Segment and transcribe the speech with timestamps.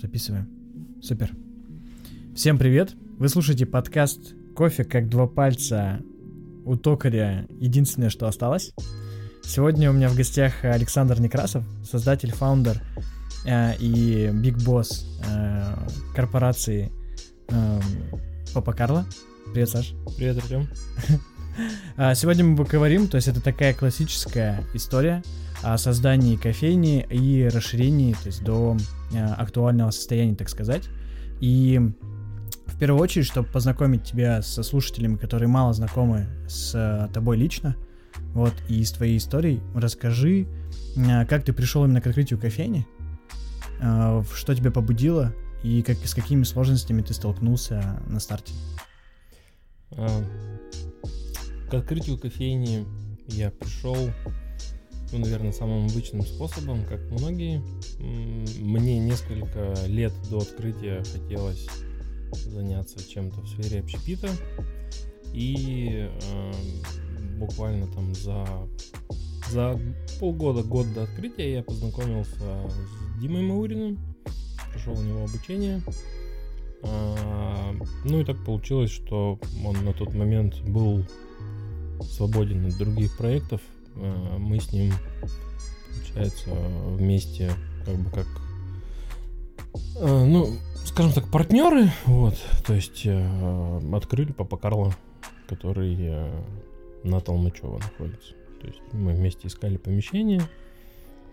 [0.00, 0.48] Записываем.
[1.02, 1.30] Супер.
[2.34, 2.94] Всем привет.
[3.18, 6.00] Вы слушаете подкаст «Кофе как два пальца»
[6.64, 8.72] у токаря «Единственное, что осталось».
[9.42, 12.80] Сегодня у меня в гостях Александр Некрасов, создатель, фаундер
[13.44, 15.74] э, и биг босс э,
[16.14, 16.90] корпорации
[17.48, 17.80] э,
[18.54, 19.04] Папа Карло.
[19.52, 19.92] Привет, Саш.
[20.16, 20.68] Привет, Артем.
[21.96, 25.22] А, сегодня мы поговорим, то есть это такая классическая история
[25.62, 28.76] о создании кофейни и расширении, то есть до
[29.12, 30.88] э, актуального состояния, так сказать.
[31.40, 31.80] И
[32.66, 37.76] в первую очередь, чтобы познакомить тебя со слушателями, которые мало знакомы с э, тобой лично,
[38.34, 40.46] вот, и с твоей историей, расскажи,
[41.28, 42.86] как ты пришел именно к открытию кофейни,
[43.78, 45.32] что тебя побудило
[45.62, 48.52] и как, с какими сложностями ты столкнулся на старте.
[51.70, 52.84] К открытию кофейни
[53.28, 53.94] я пришел,
[55.12, 57.62] ну, наверное, самым обычным способом, как многие.
[58.58, 61.68] Мне несколько лет до открытия хотелось
[62.32, 64.30] заняться чем-то в сфере общепита.
[65.32, 66.52] И э,
[67.38, 68.48] буквально там за,
[69.48, 69.78] за
[70.18, 73.96] полгода, год до открытия я познакомился с Димой Мауриным,
[74.72, 75.80] прошел у него обучение.
[76.82, 81.04] А, ну и так получилось, что он на тот момент был
[82.02, 83.60] свободен от других проектов.
[83.96, 84.92] А, мы с ним,
[85.94, 87.52] получается, вместе
[87.84, 88.26] как бы как
[90.00, 90.48] а, ну,
[90.84, 93.06] скажем так, партнеры, вот, то есть
[93.92, 94.94] открыли Папа Карло,
[95.48, 95.96] который
[97.04, 98.34] на Толмачево находится.
[98.60, 100.42] То есть мы вместе искали помещение,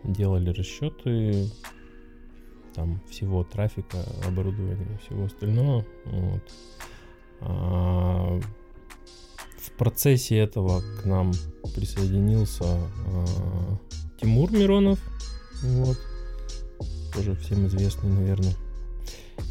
[0.04, 1.50] делали расчеты,
[2.74, 5.84] там всего трафика, оборудования, всего остального.
[6.06, 6.44] Вот.
[7.42, 8.40] А,
[9.78, 11.32] в процессе этого к нам
[11.76, 13.78] присоединился а,
[14.20, 14.98] Тимур Миронов,
[15.62, 16.00] вот,
[17.14, 18.56] тоже всем известный, наверное.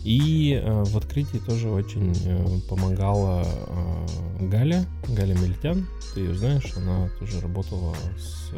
[0.03, 6.73] И э, в открытии тоже очень э, помогала э, Галя, Галя Мельтян, ты ее знаешь,
[6.77, 8.50] она тоже работала с,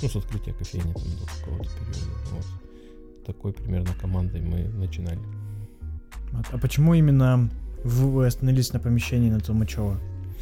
[0.00, 2.28] ну, с открытия кофейни там до какого-то периода.
[2.30, 5.18] Вот такой примерно командой мы начинали.
[6.52, 7.50] А почему именно
[7.82, 10.00] вы остановились на помещении на Толмачева?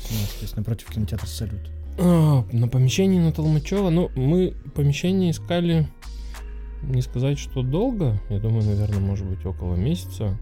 [0.09, 1.71] То есть напротив кинотеатра «Салют».
[1.99, 3.91] А, на помещении на Толмачева?
[3.91, 5.87] Ну, мы помещение искали,
[6.83, 8.19] не сказать, что долго.
[8.31, 10.39] Я думаю, наверное, может быть, около месяца.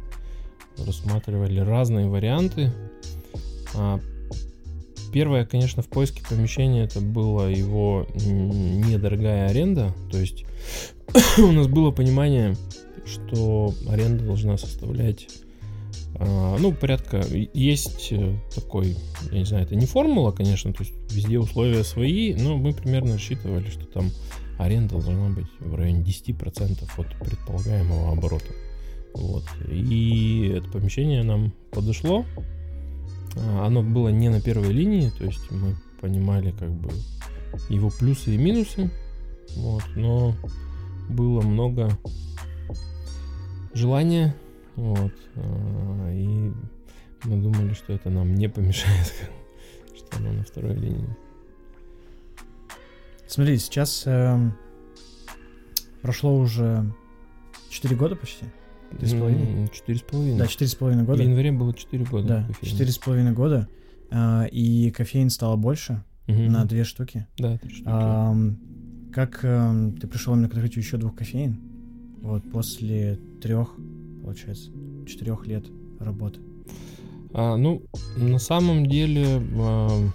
[0.78, 2.72] Рассматривали разные варианты.
[3.74, 4.00] А,
[5.12, 9.92] первое, конечно, в поиске помещения это была его недорогая аренда.
[10.12, 10.44] То есть
[11.38, 12.54] у нас было понимание,
[13.04, 15.28] что аренда должна составлять
[16.14, 17.24] ну, порядка,
[17.54, 18.96] есть э, такой,
[19.30, 23.12] я не знаю, это не формула, конечно, то есть везде условия свои, но мы примерно
[23.12, 24.10] рассчитывали, что там
[24.58, 28.52] аренда должна быть в районе 10% от предполагаемого оборота.
[29.14, 29.44] Вот.
[29.70, 32.24] И это помещение нам подошло.
[33.36, 36.90] А, оно было не на первой линии, то есть мы понимали как бы
[37.68, 38.90] его плюсы и минусы.
[39.56, 40.34] Вот, но
[41.08, 41.90] было много
[43.72, 44.34] желания,
[44.78, 46.52] вот, а, и
[47.24, 49.12] мы думали, что это нам не помешает,
[49.96, 51.16] что оно на второй линии.
[53.26, 54.38] Смотри, сейчас э,
[56.00, 56.94] прошло уже
[57.70, 58.46] 4 года почти.
[58.96, 59.68] Три с половиной?
[59.68, 60.38] Четыре с половиной.
[60.38, 61.22] Да, четыре с половиной года.
[61.22, 62.46] В январе было четыре года.
[62.48, 63.68] Да, с половиной года.
[64.12, 66.40] Э, и кофеин стало больше угу.
[66.40, 67.26] на две штуки.
[67.36, 67.82] Да, три штуки.
[67.84, 68.32] А,
[69.12, 71.58] как э, ты пришел именно к открытию еще двух кофеин?
[72.22, 73.74] Вот после трех,
[74.28, 74.70] получается,
[75.06, 75.64] четырех лет
[76.00, 76.40] работы.
[77.32, 77.82] А, ну,
[78.18, 80.06] на самом деле, а,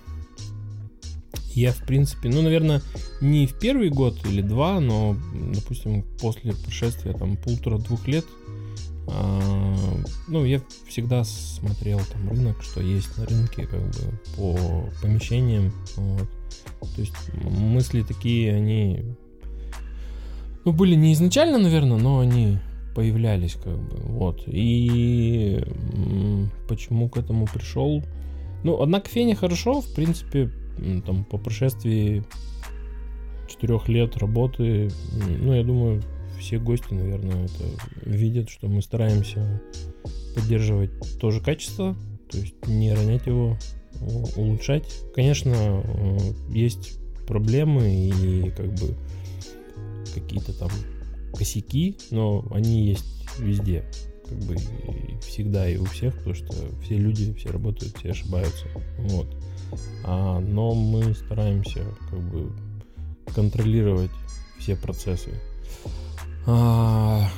[1.56, 2.84] я, в принципе, ну, наверное,
[3.22, 5.18] не в первый год или два, но,
[5.56, 8.24] допустим, после прошествия там полутора-двух лет,
[9.08, 9.98] а,
[10.28, 16.30] ну, я всегда смотрел там рынок, что есть на рынке, как бы, по помещениям, вот.
[16.96, 19.06] То есть мысли такие, они
[20.66, 22.60] ну, были не изначально, наверное, но они
[22.96, 24.44] появлялись как бы, вот.
[24.48, 25.64] И
[26.68, 28.04] почему к этому пришел?
[28.64, 30.52] Ну, одна кофейня хорошо, в принципе,
[31.06, 32.24] там по прошествии
[33.48, 34.90] четырех лет работы,
[35.40, 36.02] ну, я думаю,
[36.40, 39.62] все гости, наверное, это видят, что мы стараемся
[40.36, 41.96] поддерживать тоже качество,
[42.30, 43.58] то есть не ронять его,
[44.36, 44.84] улучшать.
[45.16, 46.18] Конечно, э,
[46.50, 48.96] есть проблемы и как бы
[50.14, 50.70] какие-то там
[51.38, 53.06] косяки, но они есть
[53.40, 53.86] везде,
[54.28, 56.54] как бы и всегда и у всех, потому что
[56.84, 58.68] все люди, все работают, все ошибаются,
[59.00, 59.28] вот.
[60.04, 62.52] А, но мы стараемся как бы
[63.34, 64.12] контролировать
[64.60, 65.32] все процессы.
[66.46, 67.30] А,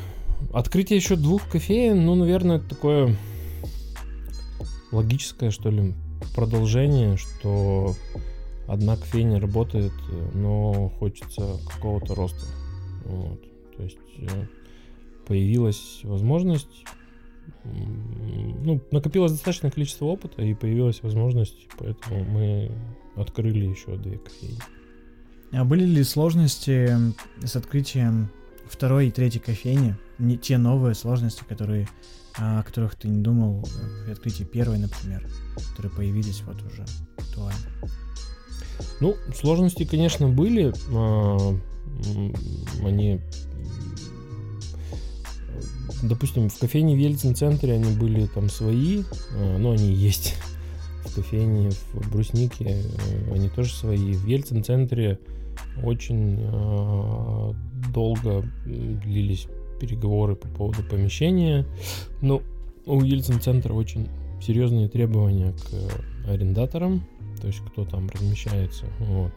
[0.54, 3.16] открытие еще двух кофеин, ну, наверное, такое
[4.92, 5.94] логическое, что ли,
[6.36, 7.96] продолжение, что
[8.68, 9.94] одна кофейня работает,
[10.34, 12.46] но хочется какого-то роста.
[13.06, 13.55] Вот.
[13.78, 14.28] То есть э,
[15.28, 16.86] появилась возможность,
[17.64, 22.72] ну, накопилось достаточное количество опыта, и появилась возможность, поэтому мы
[23.16, 24.60] открыли еще две кофейни.
[25.52, 26.90] А были ли сложности
[27.44, 28.30] с открытием
[28.68, 29.96] второй и третьей кофейни?
[30.18, 31.88] Не те новые сложности, которые,
[32.38, 33.68] о которых ты не думал
[34.06, 35.28] при открытии первой, например,
[35.72, 36.86] которые появились вот уже
[37.18, 37.72] актуально?
[39.00, 40.74] Ну, сложности, конечно, были.
[42.84, 43.20] Они
[46.04, 49.04] допустим, в кофейне в Ельцин-центре они были там свои,
[49.34, 50.36] а, но они есть.
[51.04, 54.14] В кофейне в Бруснике э, они тоже свои.
[54.14, 55.20] В Ельцин-центре
[55.84, 57.54] очень э,
[57.94, 59.48] долго длились
[59.80, 61.66] переговоры по поводу помещения.
[62.22, 62.42] Но
[62.86, 64.10] у Ельцин-центра очень
[64.42, 67.06] серьезные требования к арендаторам,
[67.40, 68.86] то есть кто там размещается.
[69.00, 69.32] Вот.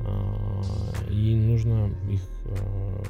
[0.00, 0.62] А,
[1.10, 3.02] и нужно их а,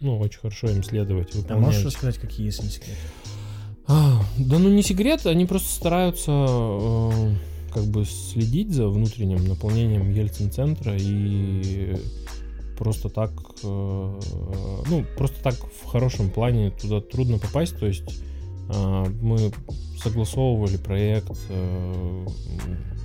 [0.00, 1.64] ну, очень хорошо им следовать, выполнять.
[1.64, 2.96] А можешь рассказать, какие, если не секрет?
[3.86, 7.34] А, да ну не секрет, они просто стараются э,
[7.72, 11.96] как бы следить за внутренним наполнением Ельцин-центра и
[12.76, 13.32] просто так,
[13.64, 14.20] э,
[14.90, 18.22] ну, просто так в хорошем плане туда трудно попасть, то есть
[18.68, 19.50] э, мы
[20.00, 22.26] согласовывали проект, э,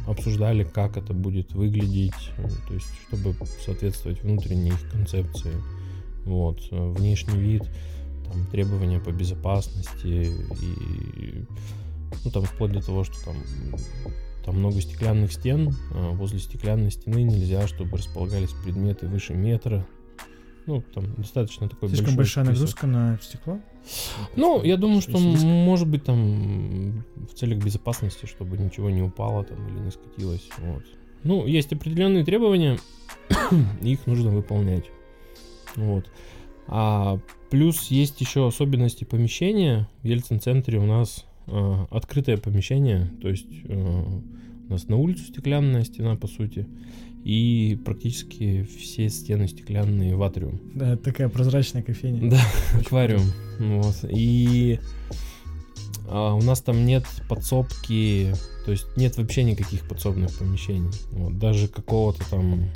[0.07, 2.31] обсуждали, как это будет выглядеть,
[2.67, 3.35] то есть чтобы
[3.65, 5.53] соответствовать внутренней их концепции,
[6.25, 7.63] вот, внешний вид,
[8.31, 11.45] там, требования по безопасности и
[12.23, 13.35] ну, там, вплоть до того, что там
[14.45, 15.73] там много стеклянных стен.
[15.91, 19.85] А возле стеклянной стены нельзя, чтобы располагались предметы выше метра.
[20.65, 22.59] Ну, там достаточно такой Слишком большая список.
[22.59, 23.59] нагрузка на стекло?
[24.35, 29.67] Ну, я думаю, что может быть там в целях безопасности, чтобы ничего не упало там
[29.67, 30.47] или не скатилось.
[30.59, 30.83] Вот.
[31.23, 32.77] Ну, есть определенные требования,
[33.81, 34.85] их нужно выполнять.
[35.75, 36.09] Вот.
[36.67, 37.19] А
[37.49, 39.89] плюс есть еще особенности помещения.
[40.01, 44.03] В Ельцин-центре у нас э, открытое помещение, то есть э,
[44.67, 46.67] у нас на улицу стеклянная стена, по сути,
[47.23, 50.59] и практически все стены стеклянные в атриум.
[50.73, 52.29] Да, такая прозрачная кофейня.
[52.29, 52.41] Да,
[52.79, 53.25] аквариум.
[53.59, 53.95] Вот.
[54.09, 54.79] И
[56.07, 58.33] а, у нас там нет подсобки,
[58.65, 60.91] то есть нет вообще никаких подсобных помещений.
[61.11, 62.69] Вот, даже какого-то там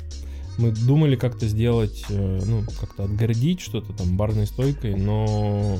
[0.58, 5.78] мы думали как-то сделать, э, ну, как-то отгородить что-то там барной стойкой, но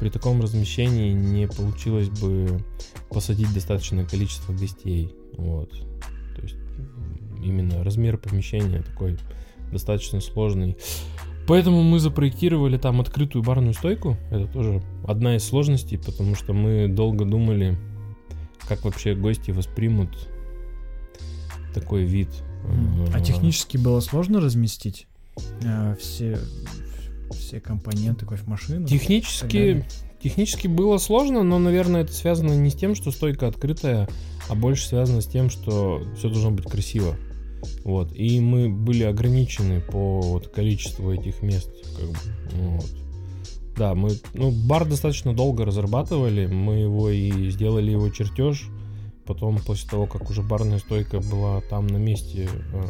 [0.00, 2.58] при таком размещении не получилось бы
[3.10, 5.14] посадить достаточное количество гостей.
[5.36, 5.70] Вот.
[6.36, 6.56] То есть
[7.44, 9.18] именно размер помещения такой
[9.70, 10.76] достаточно сложный.
[11.46, 14.16] Поэтому мы запроектировали там открытую барную стойку.
[14.30, 17.76] Это тоже одна из сложностей, потому что мы долго думали,
[18.66, 20.28] как вообще гости воспримут
[21.74, 22.28] такой вид
[23.12, 25.06] а технически было сложно разместить
[25.62, 26.38] э, все,
[27.32, 28.86] все компоненты кофемашины?
[28.86, 29.84] Технически,
[30.22, 34.08] технически было сложно, но, наверное, это связано не с тем, что стойка открытая,
[34.48, 37.16] а больше связано с тем, что все должно быть красиво.
[37.84, 38.14] Вот.
[38.14, 41.70] И мы были ограничены по вот, количеству этих мест.
[41.96, 42.16] Как бы,
[42.52, 42.90] вот.
[43.76, 48.68] Да, мы, ну, бар достаточно долго разрабатывали, мы его и сделали его чертеж,
[49.26, 52.84] Потом, после того, как уже барная стойка была там на месте э,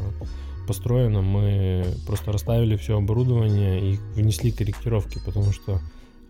[0.67, 5.81] построена, мы просто расставили все оборудование и внесли корректировки, потому что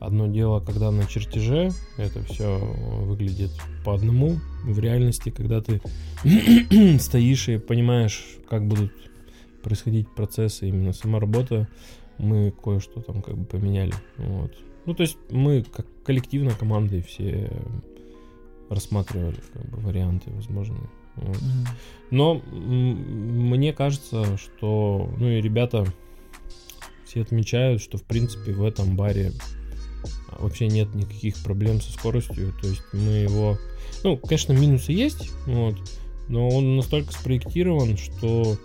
[0.06, 3.50] одно дело, когда на чертеже это все выглядит
[3.84, 5.80] по одному, в реальности, когда ты
[6.98, 8.92] стоишь и понимаешь, как будут
[9.62, 11.68] происходить процессы, именно сама работа,
[12.18, 13.94] мы кое-что там как бы поменяли.
[14.18, 14.52] Вот.
[14.86, 17.50] Ну, то есть мы как коллективно командой все
[18.68, 20.88] рассматривали как бы, варианты возможные.
[21.16, 21.36] Вот.
[21.36, 21.68] Mm-hmm.
[22.10, 25.86] Но мне кажется, что ну и ребята
[27.06, 29.32] все отмечают, что в принципе в этом баре
[30.38, 32.52] вообще нет никаких проблем со скоростью.
[32.60, 33.58] То есть мы его.
[34.02, 35.76] Ну, конечно, минусы есть, вот,
[36.28, 38.56] но он настолько спроектирован, что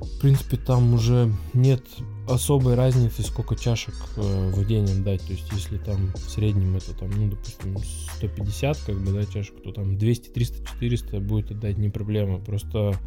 [0.00, 1.82] в принципе там уже нет
[2.28, 5.22] особой разницы, сколько чашек э, в день отдать.
[5.22, 7.76] То есть, если там в среднем это там, ну, допустим,
[8.16, 12.38] 150, как бы, да, чашек, то там 200, 300, 400 будет отдать не проблема.
[12.38, 12.98] Просто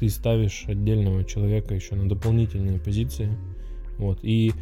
[0.00, 3.36] ты ставишь отдельного человека еще на дополнительные позиции.
[3.98, 4.18] Вот.
[4.22, 4.52] И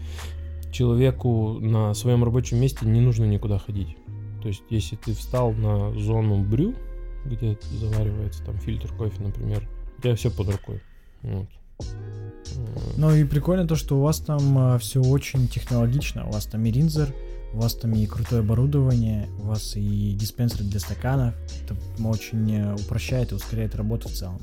[0.74, 3.96] человеку на своем рабочем месте не нужно никуда ходить.
[4.42, 6.74] То есть, если ты встал на зону брю,
[7.24, 9.66] где заваривается там фильтр кофе, например,
[9.96, 10.82] у тебя все под рукой.
[11.22, 11.46] Вот.
[12.96, 16.26] Ну и прикольно то, что у вас там а, все очень технологично.
[16.26, 17.14] У вас там и ринзер,
[17.54, 21.34] у вас там и крутое оборудование, у вас и диспенсер для стаканов.
[21.62, 21.74] Это
[22.06, 24.40] очень э, упрощает и ускоряет работу в целом.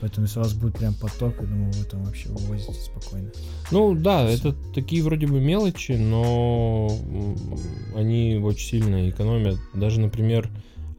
[0.00, 3.30] Поэтому если у вас будет прям поток, я думаю, вы там вообще вывозите спокойно.
[3.70, 4.36] Ну да, Все.
[4.50, 6.88] это такие вроде бы мелочи, но
[7.94, 9.58] они очень сильно экономят.
[9.74, 10.50] Даже, например,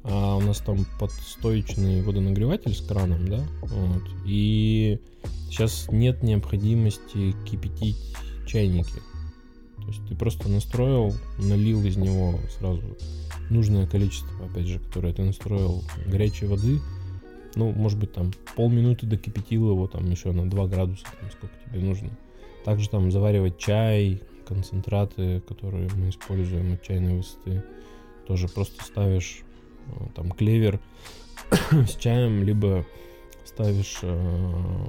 [0.04, 5.00] а у нас там подстоечный водонагреватель с краном, да, вот, и
[5.50, 7.98] сейчас нет необходимости кипятить
[8.46, 9.02] чайники.
[9.78, 12.82] То есть ты просто настроил, налил из него сразу
[13.50, 16.80] нужное количество, опять же, которое ты настроил горячей воды,
[17.56, 21.80] ну, может быть, там полминуты докипятил его, там еще на 2 градуса, там, сколько тебе
[21.82, 22.10] нужно.
[22.66, 27.64] Также там заваривать чай, концентраты, которые мы используем от чайной высоты,
[28.28, 29.42] тоже просто ставишь
[29.88, 30.80] э, там клевер
[31.72, 32.86] с чаем, либо
[33.46, 34.86] ставишь э,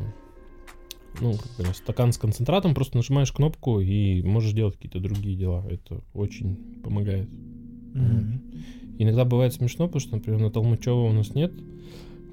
[1.21, 1.35] ну,
[1.75, 5.65] стакан с концентратом, просто нажимаешь кнопку и можешь делать какие-то другие дела.
[5.69, 7.29] Это очень помогает.
[7.29, 8.65] Mm-hmm.
[8.99, 11.53] Иногда бывает смешно, потому что, например, на Толмачева у нас нет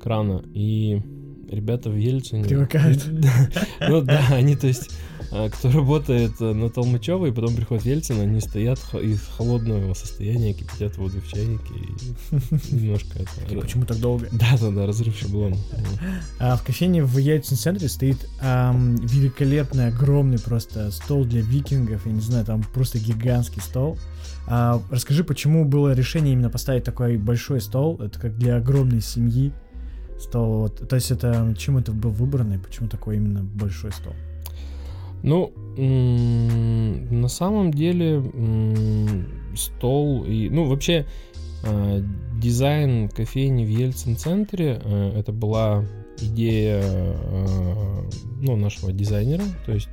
[0.02, 1.02] крана, и
[1.50, 2.44] ребята в Ельцине...
[2.44, 3.06] Привыкают.
[3.88, 4.92] Ну да, они, то есть,
[5.32, 10.54] а, кто работает э, на Толмачева и потом приходит Ельцин, они стоят из холодного состояния,
[10.54, 13.60] кипятят воду в чайнике и немножко это...
[13.60, 14.28] Почему так долго?
[14.32, 15.58] Да-да-да, разрыв шаблона.
[16.40, 22.46] А в кофейне в Ельцин-центре стоит великолепный, огромный просто стол для викингов, я не знаю,
[22.46, 23.98] там просто гигантский стол.
[24.48, 28.02] А, расскажи, почему было решение именно поставить такой большой стол?
[28.02, 29.54] Это как для огромной семьи
[30.22, 30.60] стол.
[30.60, 30.88] Вот.
[30.88, 34.14] То есть это чем это был выбрано и почему такой именно большой стол?
[35.24, 38.24] Ну, на самом деле
[39.56, 41.06] стол и, ну, вообще
[41.64, 42.04] а,
[42.40, 45.86] дизайн кофейни в Ельцин-центре э, это была
[46.20, 48.10] идея а,
[48.42, 49.44] ну, нашего дизайнера.
[49.66, 49.90] То есть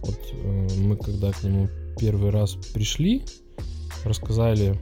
[0.00, 3.24] вот э, мы когда к нему первый раз пришли,
[4.04, 4.78] рассказали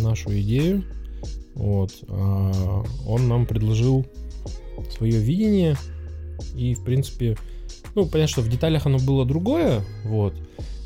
[0.00, 0.84] нашу идею,
[1.56, 4.06] вот, а он нам предложил
[4.96, 5.76] свое видение
[6.54, 7.36] и, в принципе,
[7.94, 10.34] ну, понятно, что в деталях оно было другое, вот.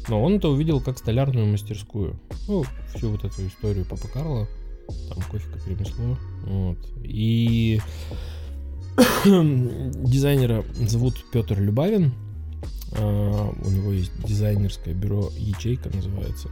[0.08, 2.18] Но он это увидел как столярную мастерскую.
[2.48, 4.48] Ну, всю вот эту историю Папа Карла.
[5.08, 6.16] Там кофе как ремесло.
[6.46, 6.78] Вот.
[7.02, 7.80] И
[9.24, 12.12] дизайнера зовут Петр Любавин.
[12.92, 16.48] А, у него есть дизайнерское бюро «Ячейка» называется.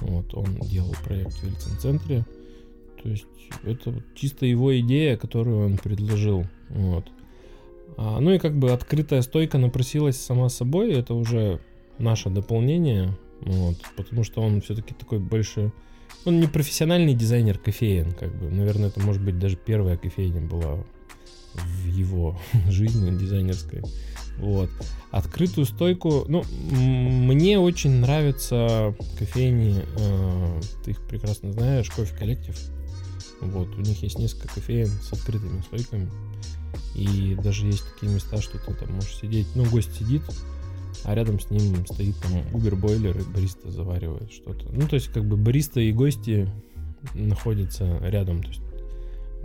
[0.00, 2.24] Вот, он делал проект в Ельцин-центре.
[3.02, 3.26] То есть
[3.64, 6.46] это чисто его идея, которую он предложил.
[6.68, 7.06] Вот.
[7.96, 11.60] А, ну и как бы открытая стойка напросилась сама собой, это уже
[11.98, 15.72] наше дополнение, вот, потому что он все-таки такой больше...
[16.24, 18.48] Он не профессиональный дизайнер кофеин, как бы.
[18.48, 20.84] Наверное, это может быть даже первая кофейня была
[21.54, 23.82] в его жизни дизайнерской.
[24.38, 24.70] Вот.
[25.10, 32.56] Открытую стойку, ну, мне очень нравятся кофейни, э, ты их прекрасно знаешь, кофе коллектив.
[33.42, 36.08] Вот, у них есть несколько кофеин с открытыми стойками.
[36.94, 40.22] И даже есть такие места, что ты там можешь сидеть, ну, гость сидит,
[41.04, 44.66] а рядом с ним стоит там Uber-бойлер, и бариста заваривает что-то.
[44.72, 46.48] Ну, то есть, как бы бариста и гости
[47.14, 48.42] находятся рядом.
[48.42, 48.62] То есть,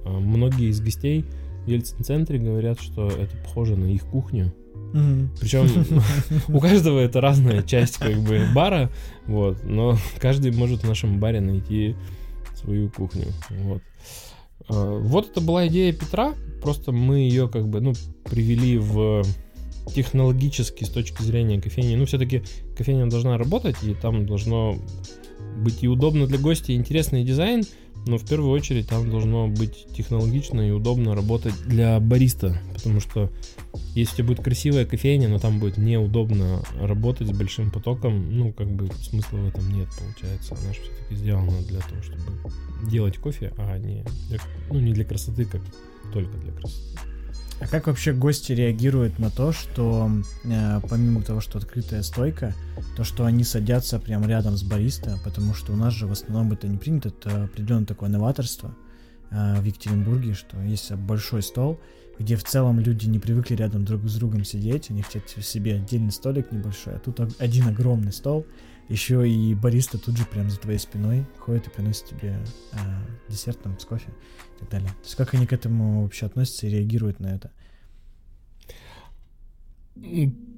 [0.06, 1.26] а, многие из гостей
[1.66, 4.54] в Ельцин-центре говорят, что это похоже на их кухню.
[4.94, 5.28] Mm-hmm.
[5.40, 5.68] Причем
[6.54, 8.90] у каждого это разная часть как бы бара,
[9.26, 11.96] вот, но каждый может в нашем баре найти
[12.58, 13.82] свою кухню, вот.
[14.70, 17.94] А, вот это была идея Петра, просто мы ее как бы, ну,
[18.26, 19.24] привели в
[19.94, 21.96] технологически с точки зрения кофейни.
[21.96, 22.44] Ну, все-таки
[22.78, 24.78] кофейня должна работать, и там должно
[25.58, 27.64] быть и удобно для гостей, и интересный дизайн,
[28.08, 33.30] но в первую очередь там должно быть технологично и удобно работать для бариста, потому что
[33.96, 38.52] если у тебя будет красивая кофейня, но там будет неудобно работать с большим потоком, ну,
[38.54, 40.56] как бы смысла в этом нет, получается.
[40.56, 42.22] Она же все-таки сделана для того, чтобы
[42.90, 45.62] делать кофе, а не для, ну, не для красоты, как
[46.14, 47.00] только для красоты.
[47.60, 50.12] А как вообще гости реагируют на то, что
[50.44, 52.54] э, помимо того, что открытая стойка,
[52.96, 56.52] то, что они садятся прямо рядом с бариста, потому что у нас же в основном
[56.52, 58.76] это не принято, это определенное такое новаторство
[59.32, 61.80] э, в Екатеринбурге, что есть большой стол,
[62.20, 66.12] где в целом люди не привыкли рядом друг с другом сидеть, они хотят себе отдельный
[66.12, 68.46] столик небольшой, а тут один огромный стол,
[68.90, 72.38] еще и бариста тут же прям за твоей спиной ходит и приносит тебе
[72.72, 72.78] э,
[73.30, 74.10] десерт там с кофе
[74.56, 74.90] и так далее.
[74.90, 77.52] То есть как они к этому вообще относятся и реагируют на это?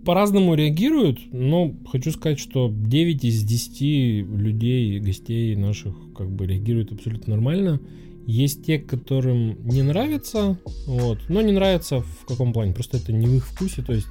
[0.05, 3.81] По-разному реагируют, но хочу сказать, что 9 из 10
[4.27, 7.79] людей, гостей наших, как бы реагируют абсолютно нормально.
[8.27, 13.25] Есть те, которым не нравится, вот, но не нравится в каком плане, просто это не
[13.25, 14.07] в их вкусе, то есть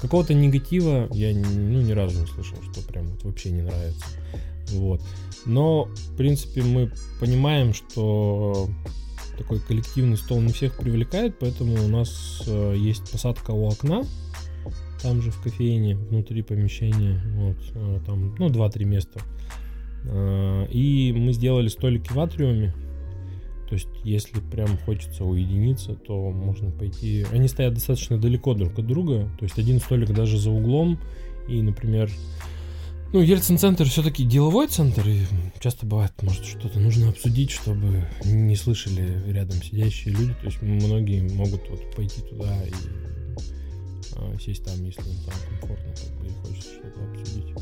[0.00, 4.04] какого-то негатива я ну, ни разу не слышал, что прям вот вообще не нравится.
[4.72, 5.00] Вот.
[5.46, 8.68] Но, в принципе, мы понимаем, что
[9.36, 14.02] такой коллективный стол не всех привлекает, поэтому у нас э, есть посадка у окна,
[15.02, 19.20] там же в кофейне, внутри помещения, вот, э, там, ну, 2-3 места.
[20.04, 22.74] Э, и мы сделали столики в атриуме,
[23.68, 27.26] то есть, если прям хочется уединиться, то можно пойти...
[27.32, 30.98] Они стоят достаточно далеко друг от друга, то есть один столик даже за углом,
[31.48, 32.10] и, например,
[33.12, 35.22] ну, Ельцин-центр все-таки деловой центр, и
[35.60, 40.34] часто бывает, может, что-то нужно обсудить, чтобы не слышали рядом сидящие люди.
[40.40, 42.72] То есть многие могут вот пойти туда и
[44.14, 47.54] а, сесть там, если им там комфортно, как бы, и хочется что-то обсудить.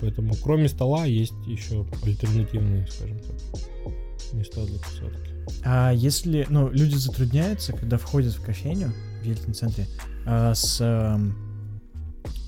[0.00, 5.35] Поэтому кроме стола есть еще альтернативные, скажем так, места для посадки.
[5.64, 9.86] А если, ну, люди затрудняются, когда входят в кофейню в Ельцин-центре,
[10.26, 10.80] а, с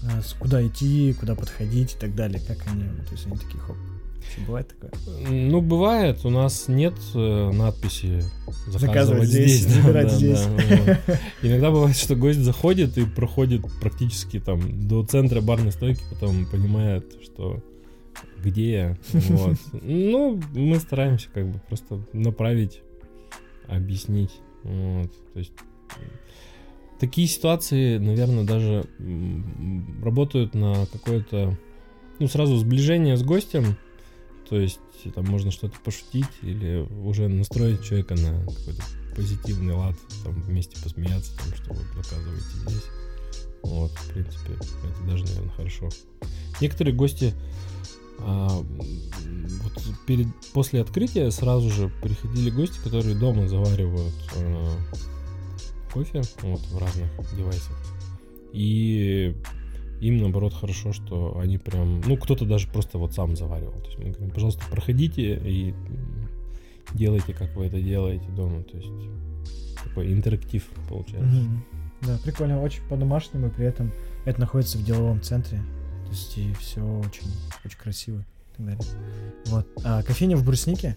[0.03, 3.77] Э, куда идти, куда подходить и так далее, как они, то есть они такие, хоп,
[4.47, 4.91] бывает такое?
[5.29, 8.23] Ну, бывает, у нас нет э, надписи
[8.67, 10.45] заказывать, заказывать здесь, здесь забирать да, здесь.
[10.45, 11.19] Да, вот.
[11.43, 17.05] Иногда бывает, что гость заходит и проходит практически там до центра барной стойки, потом понимает,
[17.25, 17.63] что
[18.39, 18.99] где я.
[19.13, 19.57] Вот.
[19.83, 22.83] Ну, мы стараемся как бы просто направить,
[23.69, 24.33] объяснить.
[24.65, 25.11] Вот.
[25.33, 25.53] То есть
[26.99, 28.85] такие ситуации, наверное, даже
[30.03, 31.57] работают на какое-то,
[32.19, 33.77] ну, сразу сближение с гостем.
[34.49, 34.81] То есть
[35.15, 38.83] там можно что-то пошутить или уже настроить человека на какой-то
[39.15, 39.95] позитивный лад,
[40.25, 42.85] там вместе посмеяться, там, что вот заказываете здесь.
[43.63, 45.89] Вот, в принципе, это даже, наверное, хорошо.
[46.61, 47.35] Некоторые гости
[48.21, 49.73] а, вот
[50.07, 54.77] перед, после открытия сразу же приходили гости, которые дома заваривают а,
[55.93, 57.77] кофе вот, в разных девайсах.
[58.53, 59.35] И
[60.01, 62.01] им, наоборот, хорошо, что они прям...
[62.01, 63.79] Ну, кто-то даже просто вот сам заваривал.
[63.81, 65.75] То есть мы говорим, пожалуйста, проходите и
[66.95, 68.63] делайте, как вы это делаете дома.
[68.63, 68.93] То есть
[69.85, 71.27] такой интерактив получается.
[71.29, 71.79] Mm-hmm.
[72.03, 73.93] Да, прикольно, очень по-домашнему, и при этом
[74.25, 75.61] это находится в деловом центре.
[76.09, 77.31] То есть и все очень,
[77.65, 78.81] очень красиво и так далее.
[79.47, 79.67] Вот.
[79.85, 80.97] А кофейня в Бруснике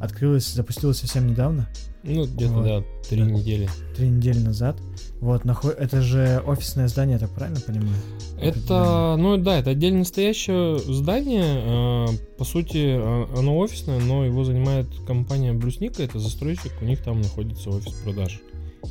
[0.00, 1.68] открылась, запустилась совсем недавно.
[2.02, 2.64] Ну, где-то, вот.
[2.64, 3.30] да, три да.
[3.30, 3.68] недели.
[3.96, 4.76] Три недели назад.
[5.20, 5.76] Вот, наход...
[5.78, 7.94] это же офисное здание, я так правильно понимаю?
[8.40, 11.44] Это, ну да, это отдельно стоящее здание.
[11.46, 12.06] А,
[12.38, 17.20] по сути, а, оно офисное, но его занимает компания Брусника, это застройщик, у них там
[17.20, 18.40] находится офис продаж.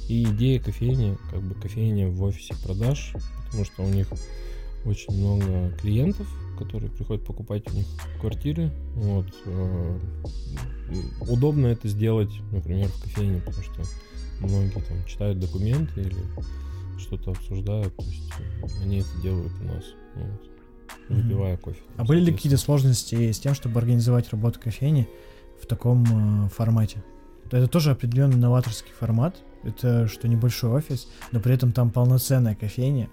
[0.07, 3.13] И идея кофейни, как бы кофейня в офисе продаж,
[3.47, 4.07] потому что у них
[4.85, 7.85] очень много клиентов, которые приходят покупать у них
[8.19, 8.71] квартиры.
[8.95, 9.27] Вот.
[9.45, 9.99] Э,
[11.21, 13.83] удобно это сделать, например, в кофейне, потому что
[14.39, 16.15] многие там читают документы или
[16.97, 19.83] что-то обсуждают, то есть э, они это делают у нас,
[20.15, 20.49] вот,
[21.09, 21.61] выпивая mm-hmm.
[21.61, 21.79] кофе.
[21.97, 25.07] А были ли какие-то сложности с тем, чтобы организовать работу кофейни
[25.61, 27.03] в таком э, формате?
[27.51, 29.37] Это тоже определенный новаторский формат.
[29.63, 33.09] Это что небольшой офис, но при этом там полноценная кофейня,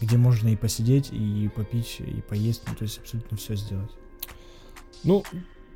[0.00, 3.90] где можно и посидеть, и попить, и поесть, ну, то есть абсолютно все сделать.
[5.04, 5.22] Ну,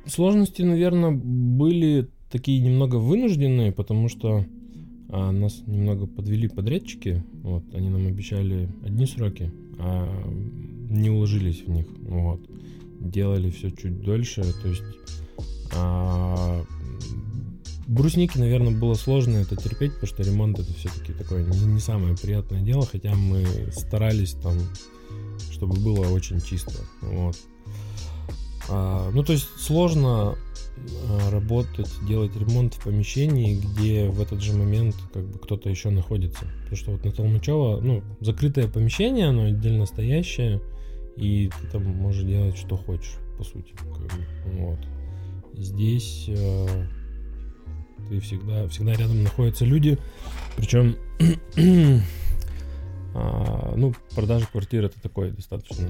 [0.05, 4.45] сложности, наверное, были такие немного вынужденные, потому что
[5.09, 7.23] а, нас немного подвели подрядчики.
[7.43, 10.09] Вот, они нам обещали одни сроки, а
[10.89, 11.85] не уложились в них.
[12.01, 12.41] Вот.
[12.99, 14.43] Делали все чуть дольше.
[14.61, 14.83] То есть
[15.75, 16.63] а,
[17.87, 22.15] брусники, наверное, было сложно это терпеть, потому что ремонт это все-таки такое не, не самое
[22.15, 24.57] приятное дело, хотя мы старались там,
[25.51, 26.73] чтобы было очень чисто.
[27.01, 27.37] Вот.
[28.69, 30.35] А, ну, то есть сложно
[31.09, 35.89] а, работать, делать ремонт в помещении, где в этот же момент как бы кто-то еще
[35.89, 36.45] находится.
[36.63, 40.61] Потому что вот на Толмачева, ну, закрытое помещение, оно отдельно стоящее,
[41.17, 43.73] и ты там можешь делать что хочешь, по сути.
[43.77, 44.25] Как бы,
[44.59, 44.79] вот.
[45.53, 46.87] Здесь э,
[48.09, 49.97] ты всегда, всегда рядом находятся люди,
[50.55, 50.95] причем
[53.13, 55.87] а, ну, продажа квартир это такое достаточно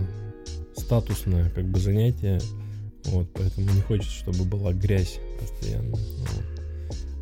[0.76, 2.40] статусное как бы занятие.
[3.06, 5.92] Вот, поэтому не хочется, чтобы была грязь постоянно.
[5.92, 6.46] Вот.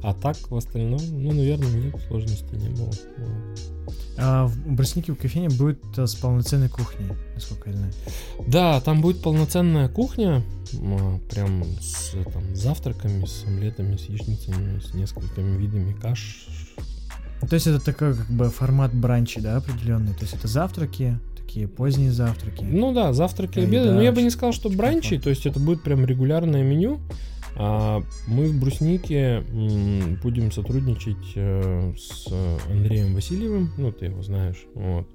[0.04, 2.92] А так в остальном, ну, наверное, нет, сложностей не было.
[3.18, 3.96] Вот.
[4.22, 7.94] А в Бруснике в кофейне будет э, с полноценной кухней, насколько я знаю.
[8.48, 10.44] Да, там будет полноценная кухня,
[11.32, 16.46] прям с там, завтраками, с омлетами, с яичницами, с несколькими видами каш.
[17.50, 20.14] То есть это такой как бы формат бранчи, да, определенный.
[20.14, 22.64] То есть это завтраки, такие поздние завтраки.
[22.64, 23.92] Ну да, завтраки, обеды.
[23.92, 27.00] Но я бы не сказал, что бранчи, то есть это будет прям регулярное меню.
[27.56, 29.42] А мы в Бруснике
[30.22, 32.28] будем сотрудничать э, с
[32.70, 35.08] Андреем Васильевым, ну ты его знаешь, вот.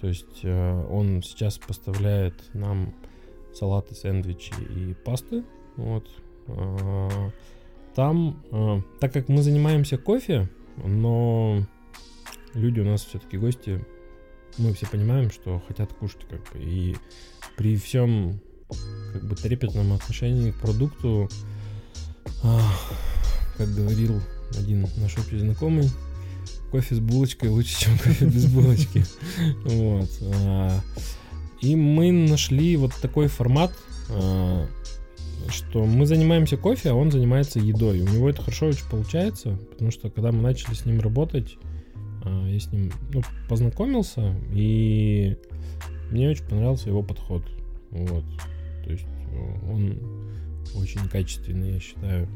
[0.00, 2.94] То есть э, он сейчас поставляет нам
[3.54, 5.44] салаты, сэндвичи и пасты,
[5.76, 6.08] вот.
[6.48, 7.30] А,
[7.94, 10.48] там, э, так как мы занимаемся кофе,
[10.84, 11.66] но
[12.54, 13.84] люди у нас все-таки гости,
[14.58, 16.62] мы все понимаем, что хотят кушать как бы.
[16.62, 16.96] И
[17.56, 18.40] при всем
[19.12, 21.28] как бы трепетном отношении к продукту,
[23.56, 24.20] как говорил
[24.58, 25.90] один наш общий знакомый,
[26.70, 29.04] кофе с булочкой лучше, чем кофе без булочки.
[29.64, 30.08] Вот.
[30.34, 30.80] А,
[31.60, 33.72] и мы нашли вот такой формат,
[34.08, 34.66] а,
[35.48, 38.00] что мы занимаемся кофе, а он занимается едой.
[38.00, 41.56] У него это хорошо очень получается, потому что когда мы начали с ним работать,
[42.24, 45.36] а, я с ним ну, познакомился, и
[46.10, 47.42] мне очень понравился его подход.
[47.90, 48.24] Вот.
[48.84, 49.06] То есть
[49.70, 49.98] он
[50.74, 52.28] очень качественный, я считаю.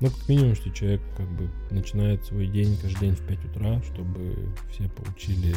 [0.00, 3.82] Ну, как минимум, что человек как бы начинает свой день каждый день в 5 утра,
[3.82, 5.54] чтобы все получили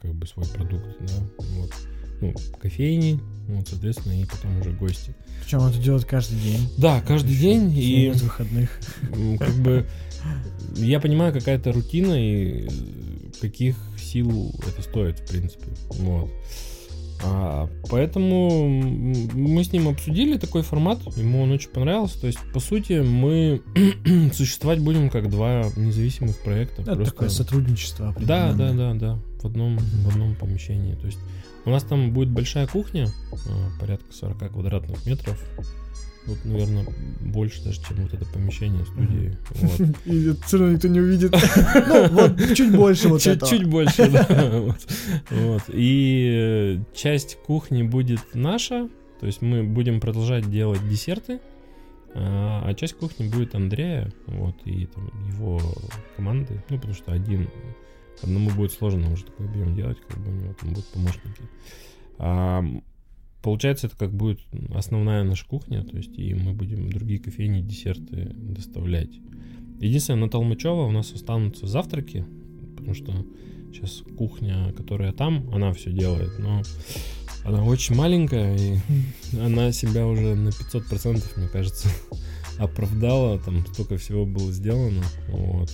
[0.00, 1.72] как бы свой продукт, да, вот.
[2.20, 5.14] Ну, кофейни, вот, соответственно, и потом уже гости.
[5.42, 6.68] Причем он это делает каждый день.
[6.76, 8.10] Да, каждый день, и...
[8.10, 8.78] Без выходных.
[9.38, 9.86] Как бы
[10.76, 12.68] я понимаю, какая-то рутина и
[13.40, 15.66] каких сил это стоит, в принципе.
[15.90, 16.30] Вот.
[17.24, 22.20] А, поэтому мы с ним обсудили такой формат, ему он очень понравился.
[22.20, 23.62] То есть, по сути, мы
[24.32, 26.82] существовать будем как два независимых проекта.
[26.82, 27.12] Это просто...
[27.12, 28.14] такое сотрудничество.
[28.20, 30.94] Да, да, да, да, в одном, в одном помещении.
[30.94, 31.18] То есть,
[31.64, 35.40] у нас там будет большая кухня, а, порядка 40 квадратных метров.
[36.26, 36.86] Вот, наверное,
[37.20, 39.36] больше даже, чем вот это помещение студии.
[39.50, 39.96] Вот.
[40.04, 41.34] И все равно никто не увидит.
[41.74, 44.26] Ну, вот чуть больше вот чуть, чуть больше, да.
[45.30, 45.62] Вот.
[45.68, 48.88] И часть кухни будет наша,
[49.20, 51.40] то есть мы будем продолжать делать десерты,
[52.14, 55.60] а, а часть кухни будет Андрея, вот, и там его
[56.16, 57.48] команды, ну, потому что один,
[58.22, 61.42] одному будет сложно уже такой объем делать, как бы у него там будут помощники.
[63.42, 64.38] А Получается, это как будет
[64.72, 69.10] основная наша кухня, то есть и мы будем другие кофейни, десерты доставлять.
[69.80, 72.24] Единственное, на Толмачева у нас останутся завтраки,
[72.76, 73.26] потому что
[73.72, 76.62] сейчас кухня, которая там, она все делает, но
[77.44, 78.78] она очень маленькая, и
[79.40, 81.88] она себя уже на 500%, мне кажется,
[82.58, 85.68] оправдала, там столько всего было сделано, вот.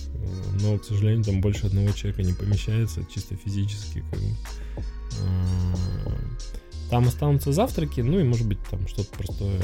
[0.61, 4.35] Но, к сожалению, там больше одного человека не помещается, чисто физически, как бы.
[6.89, 9.61] Там останутся завтраки, ну и может быть там что-то простое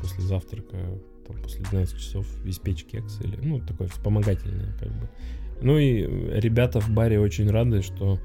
[0.00, 0.76] после завтрака,
[1.26, 5.08] там, после 12 часов испечь кекс или, ну, такое вспомогательное как бы.
[5.62, 6.02] Ну и
[6.40, 8.18] ребята в баре очень рады, что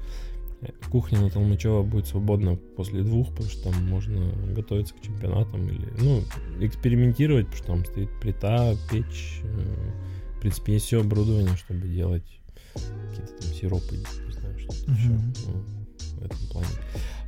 [0.90, 5.88] кухня на Толмачева будет свободна после двух, потому что там можно готовиться к чемпионатам или,
[6.00, 6.22] ну,
[6.60, 12.40] экспериментировать, потому что там стоит плита, печь, э, в принципе, есть все оборудование, чтобы делать
[12.74, 15.30] какие-то там сиропы, не знаю, что-то uh-huh.
[15.30, 15.79] еще.
[16.20, 16.68] Ну, в этом плане.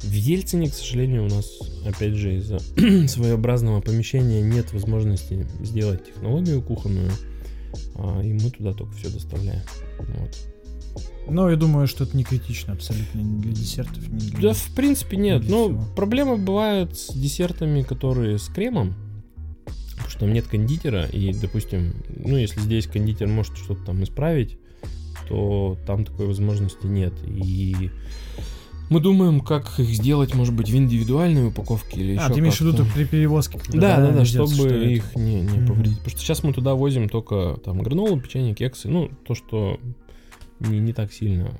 [0.00, 1.46] В Ельцине, к сожалению, у нас,
[1.86, 2.58] опять же, из-за
[3.08, 7.10] своеобразного помещения нет возможности сделать технологию кухонную,
[7.94, 9.62] а, и мы туда только все доставляем.
[9.98, 10.52] Вот.
[11.28, 14.40] Но я думаю, что это не критично абсолютно ни для десертов, ни для...
[14.40, 15.48] Да, в принципе, нет.
[15.48, 15.84] Но всего.
[15.94, 18.94] проблема бывает с десертами, которые с кремом,
[19.92, 24.58] потому что там нет кондитера, и, допустим, ну, если здесь кондитер может что-то там исправить,
[25.28, 27.14] то там такой возможности нет.
[27.24, 27.90] И
[28.92, 32.24] мы думаем, как их сделать, может быть, в индивидуальной упаковке или а, еще.
[32.24, 33.58] А, ты имеешь в виду при перевозке?
[33.72, 35.66] Да, да, да, чтобы что их не, не mm-hmm.
[35.66, 35.98] повредить.
[35.98, 38.88] Потому что сейчас мы туда возим только там гранолу, печенье, кексы.
[38.88, 39.80] Ну, то, что
[40.60, 41.50] не, не так сильно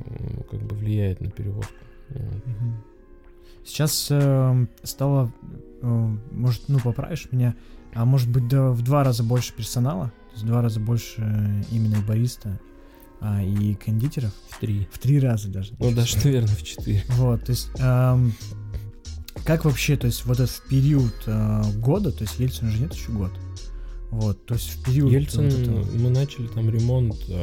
[0.51, 1.73] как бы влияет на перевозку.
[2.11, 2.73] Mm-hmm.
[3.65, 5.33] Сейчас э, стало,
[5.81, 7.55] э, может, ну, поправишь меня,
[7.95, 11.23] а может быть, да, в два раза больше персонала, то есть в два раза больше
[11.23, 12.61] э, именно бариста
[13.23, 14.33] а, и кондитеров.
[14.51, 14.89] В три.
[14.93, 15.75] В три раза даже.
[15.79, 17.05] Ну, даже, наверное, в четыре.
[17.11, 17.69] Вот, то есть...
[17.79, 18.35] Эм,
[19.45, 23.13] как вообще, то есть вот этот период э, года, то есть Ельцин же нет еще
[23.13, 23.33] год.
[24.11, 25.11] Вот, то есть в период...
[25.11, 25.87] Ельцин, вот этого...
[25.97, 27.43] мы начали там ремонт э,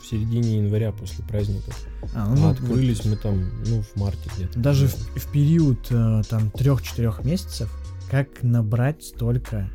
[0.00, 1.76] в середине января после праздников.
[2.14, 4.58] А, ну, а открылись вот, мы там, ну, в марте где-то.
[4.58, 7.68] Даже в, в период э, там трех-четырех месяцев,
[8.10, 9.68] как набрать столько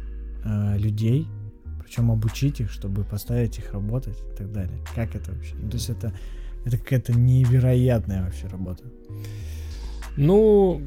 [0.45, 1.27] э, людей,
[1.87, 4.77] причем обучить их, чтобы поставить их работать и так далее.
[4.93, 5.55] Как это вообще?
[5.55, 6.13] Ну, то есть это,
[6.65, 8.83] это какая-то невероятная вообще работа.
[10.17, 10.81] Ну,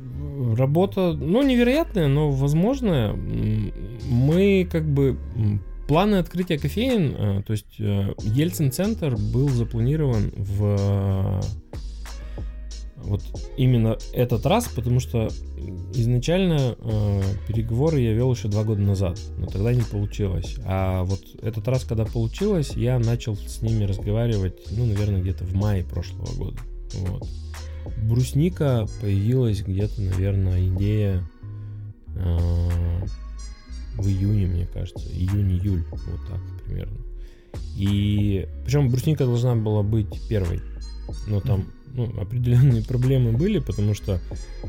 [0.56, 3.14] работа, ну, невероятная, но возможная.
[3.14, 5.16] Мы как бы
[5.88, 11.40] планы открытия кофеин, э, то есть э, Ельцин-центр был запланирован в
[13.02, 13.22] вот
[13.56, 15.28] именно этот раз, потому что
[15.94, 20.56] изначально э, переговоры я вел еще два года назад, но тогда не получилось.
[20.64, 25.54] А вот этот раз, когда получилось, я начал с ними разговаривать, ну, наверное, где-то в
[25.54, 26.58] мае прошлого года.
[26.94, 27.28] Вот.
[28.02, 31.28] Брусника появилась где-то, наверное, идея
[32.16, 32.38] э,
[33.96, 36.98] в июне, мне кажется, июнь-июль, вот так примерно.
[37.76, 40.60] И причем брусника должна была быть первой,
[41.26, 41.66] но там
[42.06, 44.20] ну, определенные проблемы были, потому что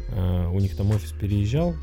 [0.10, 1.74] э, у них там офис переезжал.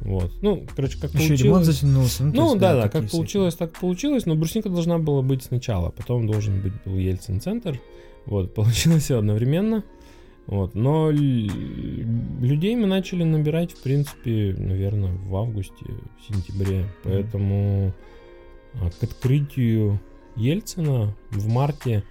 [0.00, 0.32] Вот.
[0.42, 1.42] Ну, короче, как Еще получилось.
[1.42, 2.24] ремонт затянулся.
[2.24, 3.10] Ну, Ну есть, да, да, как всякие.
[3.10, 7.80] получилось, так получилось, но брусника должна была быть сначала, потом должен быть был Ельцин-центр.
[8.26, 9.82] Вот, получилось все одновременно.
[10.46, 16.86] Вот, но людей мы начали набирать, в принципе, наверное, в августе, в сентябре.
[17.04, 17.92] Поэтому
[18.74, 20.00] а, к открытию
[20.36, 22.02] Ельцина в марте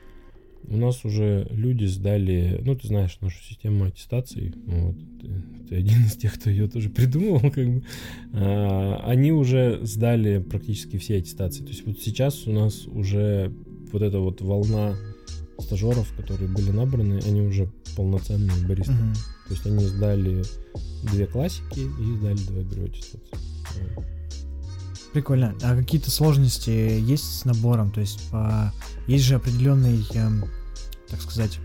[0.68, 6.06] у нас уже люди сдали, ну, ты знаешь нашу систему аттестации, вот, ты, ты один
[6.06, 7.84] из тех, кто ее тоже придумал, как бы,
[8.34, 11.64] А, они уже сдали практически все аттестации.
[11.64, 13.54] То есть вот сейчас у нас уже
[13.92, 14.96] вот эта вот волна
[15.60, 18.94] стажеров, которые были набраны, они уже полноценные баристы.
[18.94, 19.14] Мгм.
[19.48, 20.44] То есть они сдали
[21.04, 23.38] две классики и сдали два бюро аттестации.
[23.96, 24.06] Вот.
[25.14, 25.56] Прикольно.
[25.64, 27.92] А какие-то сложности есть с набором?
[27.92, 28.72] То есть по...
[29.08, 30.46] есть же определенный, эм,
[31.10, 31.60] так сказать,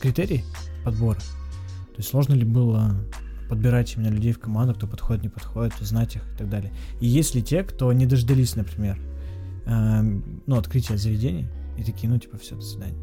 [0.00, 0.44] критерий
[0.84, 1.18] подбора.
[1.18, 2.96] То есть сложно ли было
[3.48, 6.72] подбирать именно людей в команду, кто подходит, не подходит, узнать их и так далее.
[7.00, 8.98] И есть ли те, кто не дождались, например,
[9.66, 11.46] эм, ну, открытия заведений,
[11.78, 12.96] и такие, ну, типа, все, до свидания.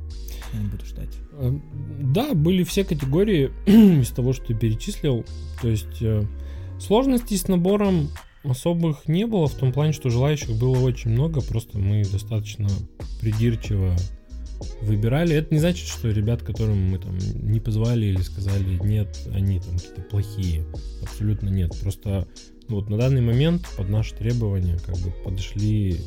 [0.54, 1.10] Я не буду ждать.
[1.34, 1.52] Э,
[2.14, 3.52] Да, были все категории
[4.02, 5.26] из того, что ты перечислил.
[5.62, 6.24] То есть э,
[6.80, 8.10] сложностей с набором
[8.44, 12.68] особых не было, в том плане, что желающих было очень много, просто мы достаточно
[13.20, 13.96] придирчиво
[14.82, 15.36] выбирали.
[15.36, 19.76] Это не значит, что ребят, которым мы там не позвали или сказали нет, они там
[19.76, 20.66] какие-то плохие.
[21.02, 21.72] Абсолютно нет.
[21.82, 22.28] Просто
[22.68, 26.00] ну, вот на данный момент под наши требования как бы подошли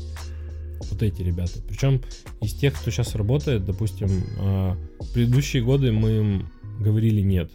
[0.91, 1.59] вот эти ребята.
[1.67, 2.01] Причем
[2.41, 4.77] из тех, кто сейчас работает, допустим, а,
[5.13, 7.51] предыдущие годы мы им говорили нет.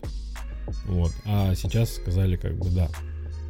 [0.86, 1.12] Вот.
[1.24, 2.88] А сейчас сказали как бы да.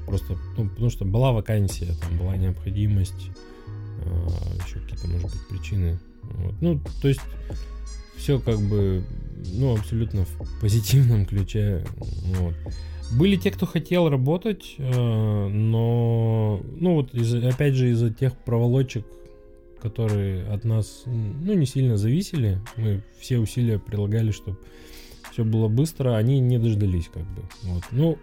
[0.07, 3.31] Просто, ну, потому что была вакансия, там была необходимость,
[4.05, 4.29] а,
[4.67, 5.99] еще какие-то, может быть, причины.
[6.31, 6.55] Вот.
[6.61, 7.21] Ну, то есть,
[8.17, 9.03] все как бы,
[9.55, 11.85] ну, абсолютно в позитивном ключе.
[12.39, 12.55] Вот.
[13.13, 19.05] Были те, кто хотел работать, э, но, ну, вот, из, опять же, из-за тех проволочек,
[19.83, 24.59] которые от нас, ну, не сильно зависели, мы все усилия прилагали, чтобы
[25.33, 27.43] все было быстро, они не дождались, как бы.
[27.63, 27.83] Вот.
[27.91, 28.19] Ну,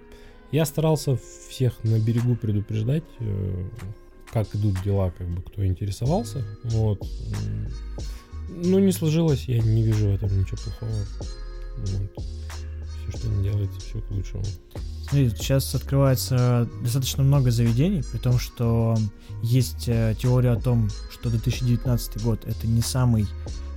[0.52, 1.18] я старался
[1.50, 3.66] всех на берегу предупреждать, э,
[4.44, 6.44] как идут дела, как бы, кто интересовался.
[6.64, 7.06] Вот.
[8.50, 10.92] Ну, не сложилось, я не вижу в этом ничего плохого.
[11.78, 12.26] Вот.
[13.10, 14.44] Все, что не делается, все к лучшему.
[15.04, 18.98] Смотри, сейчас открывается достаточно много заведений, при том, что
[19.42, 23.26] есть э, теория о том, что 2019 год это не самый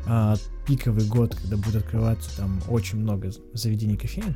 [0.07, 0.35] а,
[0.66, 4.35] пиковый год, когда будет открываться там очень много заведений кофеин.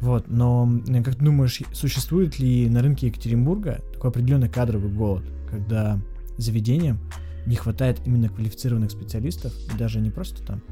[0.00, 0.70] Вот, но
[1.04, 6.00] как ты думаешь, существует ли на рынке Екатеринбурга такой определенный кадровый голод, когда
[6.36, 6.98] заведениям
[7.46, 10.62] не хватает именно квалифицированных специалистов, даже не просто там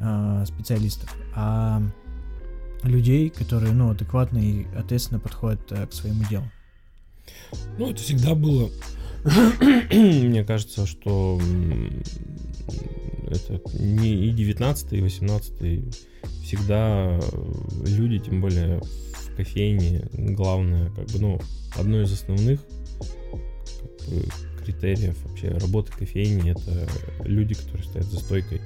[0.00, 1.82] а, специалистов, а
[2.82, 6.44] людей, которые, ну, адекватно и ответственно подходят э, к своему делу.
[7.78, 8.70] Ну, это всегда было.
[9.90, 11.40] Мне кажется, что
[13.26, 15.94] это не и 19 и 18
[16.44, 17.18] всегда э,
[17.86, 21.40] люди, тем более в кофейне, главное, как бы, ну,
[21.76, 22.60] одно из основных
[24.64, 26.88] критериев вообще работы кофейни это
[27.24, 28.60] люди, которые стоят за стойкой.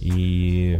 [0.00, 0.78] И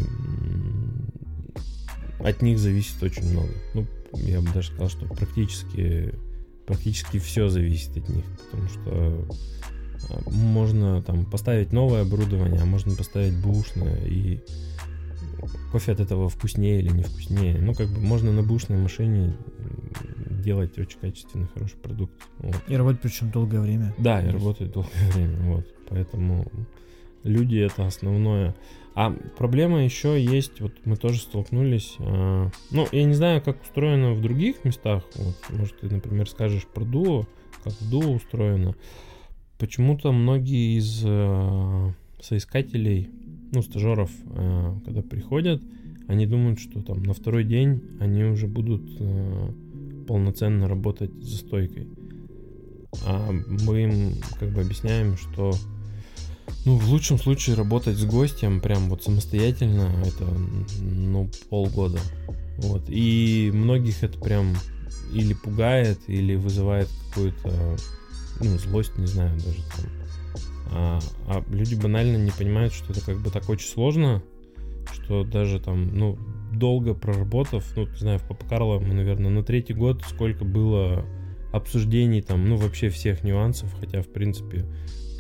[2.19, 3.51] от них зависит очень много.
[3.75, 6.15] Ну, я бы даже сказал, что практически
[6.67, 9.29] практически все зависит от них, потому что
[10.11, 14.41] а, можно там поставить новое оборудование, а можно поставить бушное, и
[15.73, 17.59] кофе от этого вкуснее или не вкуснее.
[17.61, 19.37] Ну, как бы можно на бушной машине
[20.43, 22.15] делать очень качественный, хороший продукт.
[22.39, 22.57] Вот.
[22.69, 23.95] И работать причем долгое время.
[23.99, 25.67] Да, и работает долгое время, вот.
[25.89, 26.47] Поэтому
[27.25, 28.55] люди это основное.
[28.95, 31.97] А проблема еще есть, вот мы тоже столкнулись.
[32.01, 35.05] а, ну, я не знаю, как устроено в других местах.
[35.15, 37.27] Вот, может, ты, например, скажешь про дуо,
[37.63, 38.75] как в дуо устроено.
[39.59, 43.11] Почему-то многие из а, соискателей,
[43.53, 45.63] ну, стажеров, а, когда приходят,
[46.11, 49.55] они думают, что там на второй день они уже будут а,
[50.09, 51.87] полноценно работать за стойкой.
[53.07, 55.53] А мы им как бы объясняем, что
[56.67, 60.25] Ну, в лучшем случае работать с гостем прям вот самостоятельно, это,
[60.81, 62.01] ну, полгода.
[62.59, 62.83] Вот.
[62.89, 64.57] И многих это прям
[65.13, 67.77] или пугает, или вызывает какую-то,
[68.41, 69.87] ну, злость, не знаю, даже там.
[70.73, 74.23] А, а люди банально не понимают, что это как бы так очень сложно,
[74.93, 76.19] что даже там, ну,
[76.53, 81.05] долго проработав, ну, не знаю, в Папа Карло мы, наверное, на третий год сколько было
[81.53, 84.67] обсуждений там, ну, вообще всех нюансов, хотя, в принципе,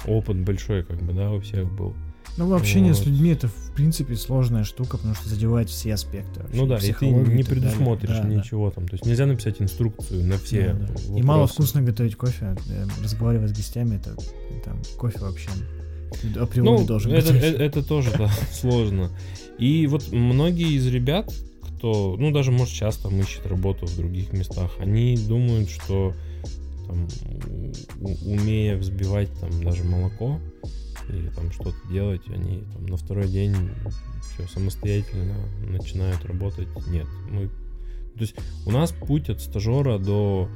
[0.06, 1.94] опыт большой, как бы, да, у всех был.
[2.36, 3.02] Ну, общение вот.
[3.02, 6.40] с людьми это, в принципе, сложная штука, потому что задевает все аспекты.
[6.40, 8.76] Вообще, ну да, и ты не предусмотришь да, ничего да.
[8.76, 8.88] там.
[8.88, 10.72] То есть нельзя написать инструкцию на все.
[10.72, 11.18] Да, да.
[11.18, 14.14] И мало вкусно готовить кофе, э, разговаривать с гостями, это
[14.64, 15.50] там кофе вообще
[16.36, 17.42] априори ну, должен это, быть.
[17.42, 19.10] Это, это тоже, да, сложно.
[19.58, 24.70] И вот многие из ребят, кто, ну, даже, может, часто ищет работу в других местах,
[24.78, 26.14] они думают, что
[26.86, 27.08] там,
[28.24, 30.40] умея взбивать там даже молоко
[31.08, 33.54] или там что-то делать, они там на второй день
[34.34, 36.68] все самостоятельно начинают работать.
[36.88, 37.48] Нет, мы...
[37.48, 38.34] То есть
[38.66, 40.48] у нас путь от стажера до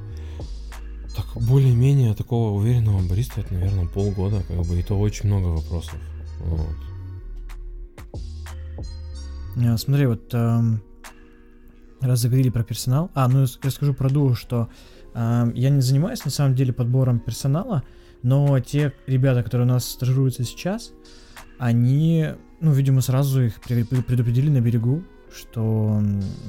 [1.14, 5.98] так более-менее такого уверенного бариста это, наверное, полгода, как бы, и то очень много вопросов.
[6.40, 6.76] Вот.
[9.56, 10.82] А, смотри, вот эм,
[12.00, 13.10] раз заговорили про персонал.
[13.14, 14.68] А, ну я расскажу про Ду, что
[15.14, 17.84] эм, я не занимаюсь на самом деле подбором персонала,
[18.22, 20.92] но те ребята, которые у нас стажируются сейчас,
[21.58, 26.00] они, ну, видимо, сразу их предупредили на берегу, что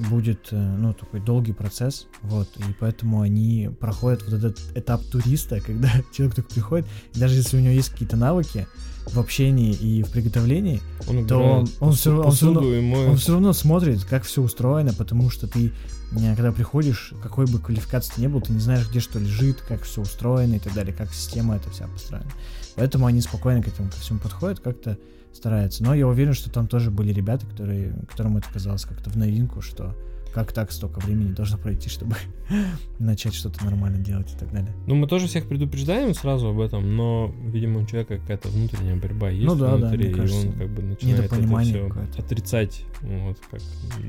[0.09, 5.59] будет, э, ну, такой долгий процесс, вот, и поэтому они проходят вот этот этап туриста,
[5.59, 8.67] когда человек только приходит, даже если у него есть какие-то навыки
[9.07, 13.33] в общении и в приготовлении, он то он, он, все, он, все равно, он все
[13.33, 15.71] равно смотрит, как все устроено, потому что ты,
[16.11, 19.61] э, когда приходишь, какой бы квалификации ты не был, ты не знаешь, где что лежит,
[19.61, 22.31] как все устроено и так далее, как система это вся построена.
[22.75, 24.97] Поэтому они спокойно к этому ко всему подходят, как-то
[25.35, 25.83] старается.
[25.83, 29.61] Но я уверен, что там тоже были ребята, которые, которым это казалось как-то в новинку,
[29.61, 29.95] что
[30.35, 32.17] как так столько времени должно пройти, чтобы
[32.99, 34.73] начать что-то нормально делать и так далее.
[34.85, 39.29] Ну, мы тоже всех предупреждаем сразу об этом, но, видимо, у человека какая-то внутренняя борьба
[39.29, 43.37] есть ну, да, внутри, да, кажется, и он как бы начинает это все отрицать, вот,
[43.49, 43.61] как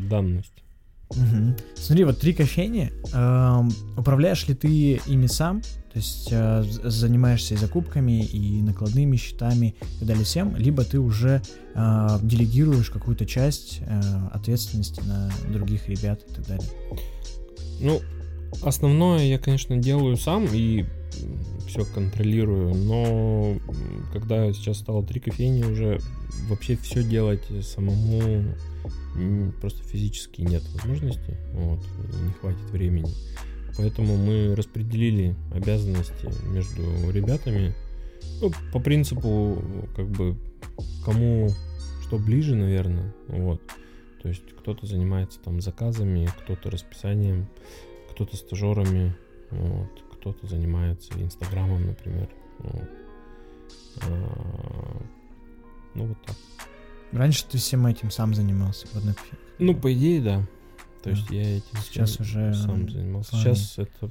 [0.09, 0.66] данность.
[1.11, 1.57] Угу.
[1.77, 2.93] Смотри, вот три кофейни.
[3.13, 5.63] Эм, управляешь ли ты ими сам?
[5.93, 11.41] То есть э, занимаешься и закупками, и накладными счетами, и далее всем, либо ты уже
[11.75, 14.01] э, делегируешь какую-то часть э,
[14.33, 16.69] ответственности на других ребят и так далее.
[17.81, 18.01] Ну,
[18.63, 20.85] основное я, конечно, делаю сам и
[21.67, 23.57] все контролирую, но
[24.13, 25.99] когда сейчас стало три кофейни, уже
[26.49, 28.45] вообще все делать самому
[29.61, 31.81] просто физически нет возможности, вот,
[32.23, 33.13] не хватит времени.
[33.77, 37.75] Поэтому мы распределили обязанности между ребятами.
[38.41, 39.63] Ну, по принципу,
[39.95, 40.37] как бы,
[41.05, 41.51] кому
[42.03, 43.13] что ближе, наверное.
[43.29, 43.61] Вот.
[44.23, 47.49] То есть кто-то занимается там заказами, кто-то расписанием,
[48.11, 49.15] кто-то стажерами,
[49.51, 52.29] вот, кто-то занимается инстаграмом, например.
[52.59, 52.89] Вот.
[54.03, 55.03] А,
[55.95, 56.37] ну вот так.
[57.17, 59.15] Раньше ты всем этим сам занимался в одной
[59.59, 60.47] Ну, по идее, да.
[61.07, 63.37] То есть я этим сейчас уже сам занимался.
[63.37, 64.11] Сейчас это.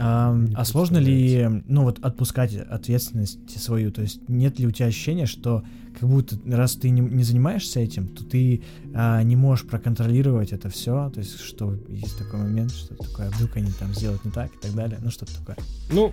[0.00, 3.92] А, а сложно ли, ну вот отпускать ответственность свою?
[3.92, 5.62] То есть нет ли у тебя ощущения, что
[6.00, 10.68] как будто раз ты не, не занимаешься этим, то ты а, не можешь проконтролировать это
[10.68, 11.10] все?
[11.10, 14.58] То есть что есть такой момент, что такое, вдруг они там сделают не так и
[14.58, 15.56] так далее, ну что-то такое.
[15.92, 16.12] Ну,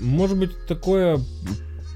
[0.00, 1.18] может быть такое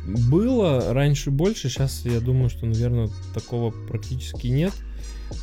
[0.07, 4.73] было раньше больше, сейчас я думаю, что, наверное, такого практически нет.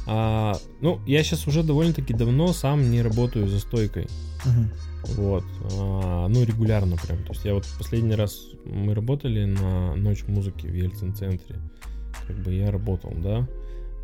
[0.07, 4.07] А, ну, я сейчас уже довольно-таки давно сам не работаю за стойкой.
[4.45, 5.15] Uh-huh.
[5.15, 5.43] Вот.
[5.79, 7.23] А, ну, регулярно прям.
[7.23, 11.57] То есть я вот последний раз мы работали на Ночь музыки в Ельцин-центре.
[12.27, 13.47] Как бы я работал, да.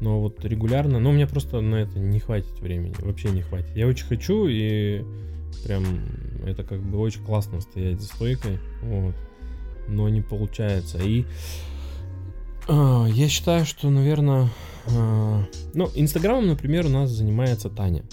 [0.02, 2.96] Но вот регулярно, ну, мне просто на это не хватит времени.
[3.00, 3.76] Вообще не хватит.
[3.76, 5.04] Я очень хочу, и
[5.64, 5.84] прям
[6.46, 8.60] это как бы очень классно стоять за стойкой.
[8.84, 9.16] Вот
[9.88, 11.00] но не получается.
[11.00, 11.26] И
[12.68, 14.50] э, я считаю, что, наверное,
[14.88, 18.04] э, ну, Инстаграмом, например, у нас занимается Таня.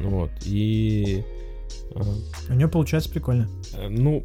[0.00, 1.24] Вот, и...
[1.94, 2.02] Э,
[2.50, 3.48] у нее получается прикольно.
[3.74, 4.24] Э, ну,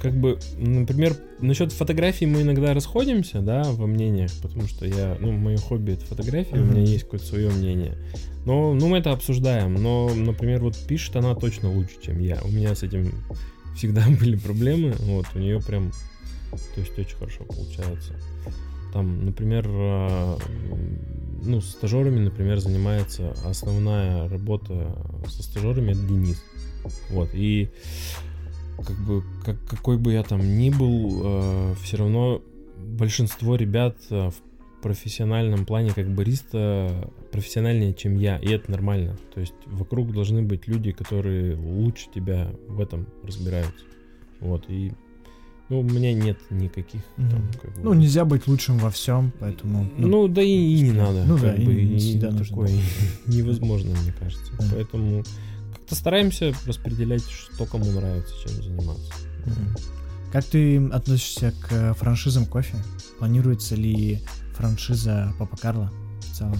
[0.00, 5.32] как бы, например, насчет фотографий мы иногда расходимся, да, во мнениях, потому что я, ну,
[5.32, 6.62] мое хобби это фотографии, uh-huh.
[6.62, 7.96] у меня есть какое-то свое мнение.
[8.44, 9.74] Но, ну, мы это обсуждаем.
[9.74, 12.40] Но, например, вот пишет она точно лучше, чем я.
[12.44, 13.12] У меня с этим
[13.74, 14.92] всегда были проблемы.
[15.00, 15.92] Вот, у нее прям,
[16.74, 18.14] то есть очень хорошо получается.
[18.92, 20.38] Там, например, а,
[21.42, 24.96] ну, с стажерами, например, занимается основная работа
[25.28, 26.42] со стажерами это Денис.
[27.10, 27.70] Вот, и
[28.84, 32.42] как бы как, какой бы я там ни был, э, а, все равно
[32.76, 34.51] большинство ребят э, в
[34.82, 39.16] профессиональном плане как бариста профессиональнее, чем я, и это нормально.
[39.34, 43.84] То есть вокруг должны быть люди, которые лучше тебя в этом разбираются.
[44.40, 44.92] Вот, и
[45.68, 47.30] ну, у меня нет никаких Мгм.
[47.30, 49.88] там, как бы- Ну, нельзя быть лучшим во всем, поэтому...
[49.96, 51.24] Ну, да и, и не надо.
[51.24, 52.70] Ну как да, и бы, и всегда нужно такое
[53.26, 54.52] невозможно, мне кажется.
[54.58, 54.66] Да.
[54.74, 55.24] Поэтому
[55.74, 59.12] как-то стараемся распределять, что кому нравится, чем заниматься.
[59.46, 59.76] Мгм.
[60.32, 62.76] Как ты относишься к франшизам кофе?
[63.18, 64.18] Планируется ли
[64.54, 65.90] франшиза Папа Карло
[66.20, 66.56] в целом?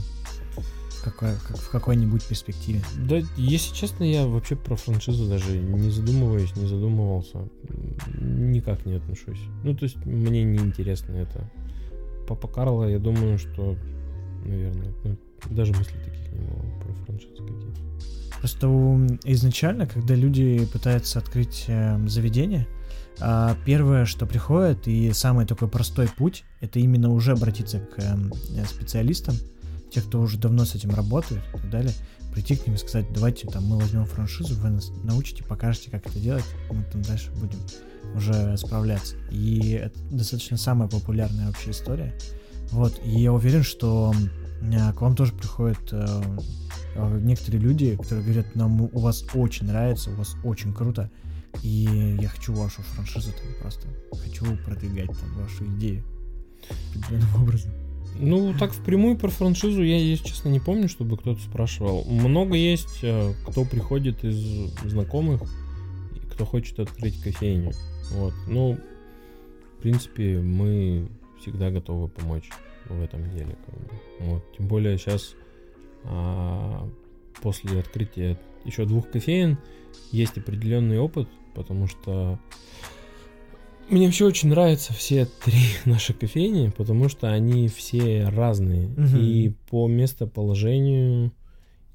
[1.04, 2.80] Какой, как- в какой-нибудь перспективе?
[3.08, 7.48] Да, если честно, я вообще про франшизу даже не задумываюсь, не задумывался.
[8.20, 9.40] Никак не отношусь.
[9.64, 11.50] Ну, то есть, мне не интересно это.
[12.28, 13.76] Папа Карло, я думаю, что,
[14.44, 15.16] наверное, ну,
[15.50, 17.80] даже мыслей таких не было про франшизы какие-то.
[18.38, 22.68] Просто у- изначально, когда люди пытаются открыть э, заведение,
[23.64, 28.32] первое, что приходит, и самый такой простой путь, это именно уже обратиться к эм,
[28.66, 29.34] специалистам,
[29.90, 31.92] те, кто уже давно с этим работает и так далее,
[32.32, 36.06] прийти к ним и сказать, давайте там мы возьмем франшизу, вы нас научите, покажете, как
[36.06, 37.58] это делать, мы там дальше будем
[38.14, 39.16] уже справляться.
[39.30, 42.14] И это достаточно самая популярная вообще история.
[42.70, 44.14] Вот, и я уверен, что
[44.62, 46.22] э, к вам тоже приходят э,
[47.20, 51.10] некоторые люди, которые говорят, нам у вас очень нравится, у вас очень круто,
[51.62, 56.02] и я хочу вашу франшизу там просто, хочу продвигать там вашу идею
[56.94, 57.72] определенным образом.
[58.18, 62.04] Ну, так впрямую про франшизу я, если честно, не помню, чтобы кто-то спрашивал.
[62.04, 65.42] Много есть, э, кто приходит из знакомых,
[66.32, 67.72] кто хочет открыть кофейню.
[68.10, 68.34] Вот.
[68.48, 68.78] Ну,
[69.78, 71.08] в принципе, мы
[71.40, 72.50] всегда готовы помочь
[72.88, 73.56] в этом деле.
[73.66, 73.88] как бы.
[74.20, 74.44] Вот.
[74.56, 75.34] Тем более сейчас
[77.40, 79.58] после открытия еще двух кофеин
[80.10, 82.38] есть определенный опыт, потому что
[83.88, 88.88] мне вообще очень нравятся все три наши кофейни, потому что они все разные.
[88.88, 89.18] Мгм.
[89.18, 91.32] И по местоположению,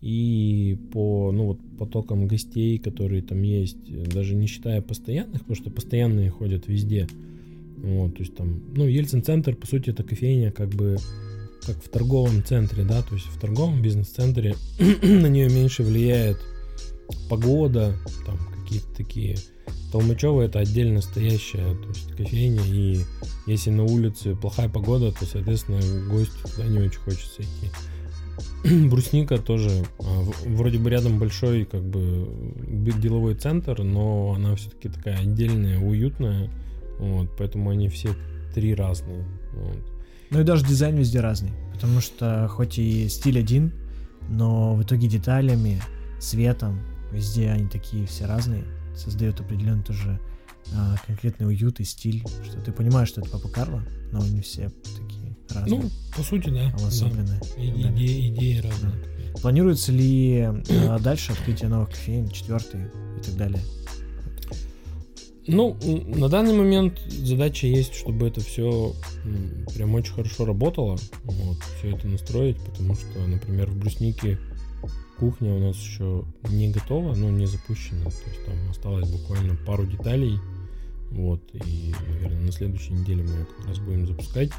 [0.01, 3.78] и по ну, вот, потокам гостей, которые там есть,
[4.14, 7.08] даже не считая постоянных, потому что постоянные ходят везде.
[7.78, 10.97] Вот, то есть там, ну, Ельцин-центр, по сути, это кофейня как бы
[11.66, 16.38] как в торговом центре, да, то есть в торговом бизнес-центре на нее меньше влияет
[17.30, 17.95] погода,
[18.26, 18.38] там
[18.68, 19.38] какие-то такие.
[19.91, 23.03] Толмачево это отдельно стоящая то есть кофейня, и
[23.45, 27.72] если на улице плохая погода, то, соответственно, гостю туда не очень хочется идти.
[28.89, 32.28] Брусника тоже а, вроде бы рядом большой как бы
[33.01, 36.51] деловой центр, но она все-таки такая отдельная, уютная,
[36.99, 38.09] вот, поэтому они все
[38.53, 39.26] три разные.
[39.53, 39.78] вот.
[40.30, 43.72] Ну и даже дизайн везде разный, потому что хоть и стиль один,
[44.30, 45.82] но в итоге деталями,
[46.20, 46.82] цветом,
[47.12, 48.64] везде они такие все разные,
[48.95, 50.20] создает определенный тоже
[50.76, 54.70] а, конкретный уют и стиль, что ты понимаешь, что это Папа Карло, но они все
[54.84, 56.70] такие разные, Ну, по сути, да.
[56.72, 56.78] да.
[56.78, 57.39] обособленные.
[57.58, 57.88] и И-.
[57.88, 58.93] Идеи, идеи разные.
[59.41, 63.62] Планируется ли а, дальше открытие новых кофеин, четвертый и так далее?
[65.49, 65.78] Ну,
[66.08, 68.93] на данный момент задача есть, чтобы это все
[69.74, 70.97] прям очень хорошо работало.
[71.24, 74.38] Вот, все это настроить, потому что, например, в бруснике
[75.20, 78.03] кухня у нас еще не готова, но не запущена.
[78.05, 80.39] То есть там осталось буквально пару деталей.
[81.11, 84.51] Вот, и, наверное, на следующей неделе мы ее как раз будем запускать.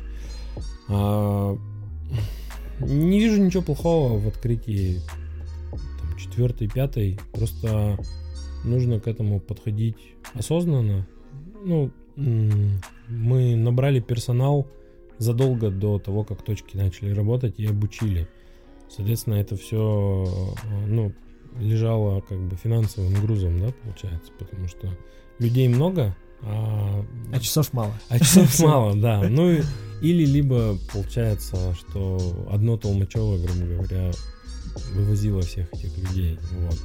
[0.89, 1.59] А,
[2.81, 5.01] не вижу ничего плохого в открытии
[5.71, 7.19] там, четвертой, пятой.
[7.33, 7.99] Просто
[8.65, 9.97] нужно к этому подходить
[10.35, 11.07] осознанно.
[11.65, 14.67] Ну, мы набрали персонал
[15.19, 18.29] задолго до того, как точки начали работать и обучили.
[18.89, 21.13] Соответственно, это все, ну,
[21.59, 24.89] лежало как бы финансовым грузом, да, получается, потому что
[25.39, 27.93] людей много, а, А часов мало.
[28.09, 29.29] а часов мало, да.
[29.29, 29.61] Ну,
[30.01, 32.19] или либо получается, что
[32.51, 34.13] одно Толмачево, грубо говоря,
[34.93, 36.39] вывозило всех этих людей.
[36.53, 36.79] Вот.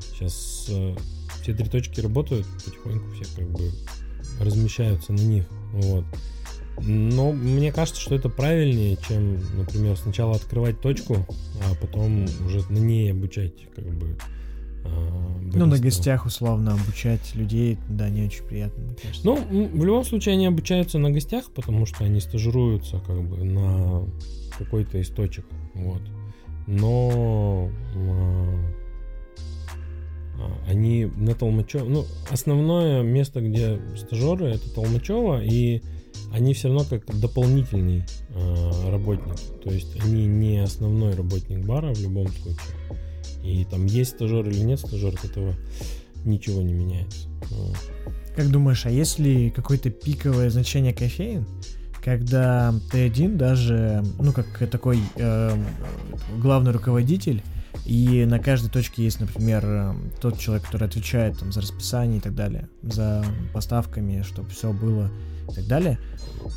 [0.00, 0.94] Сейчас э,
[1.42, 3.70] все три точки работают, потихоньку все как бы
[4.40, 5.44] размещаются на них.
[5.72, 6.04] Вот.
[6.80, 11.26] Но мне кажется, что это правильнее, чем, например, сначала открывать точку,
[11.62, 14.16] а потом уже на ней обучать, как бы.
[14.84, 19.24] а, Ну, на гостях условно обучать людей, да, не очень приятно, мне кажется.
[19.24, 19.36] Ну,
[19.72, 24.04] в любом случае они обучаются на гостях, потому что они стажируются как бы на
[24.58, 25.46] какой-то из точек.
[25.74, 26.02] Вот.
[26.66, 28.74] Но а,
[30.38, 31.88] а, они на Толмачево...
[31.88, 35.82] Ну, основное место, где стажеры, это Толмачево, и
[36.34, 39.38] они все равно как дополнительный а, работник.
[39.62, 42.74] То есть они не основной работник бара в любом случае.
[43.44, 45.54] И там есть стажер или нет стажер, от этого
[46.24, 47.28] ничего не меняется.
[48.34, 51.46] Как думаешь, а есть ли какое-то пиковое значение кофеин,
[52.02, 55.56] когда ты один даже, ну, как такой э,
[56.38, 57.42] главный руководитель,
[57.84, 62.20] и на каждой точке есть, например, э, тот человек, который отвечает там, за расписание и
[62.20, 65.10] так далее, за поставками, чтобы все было
[65.50, 65.98] и так далее.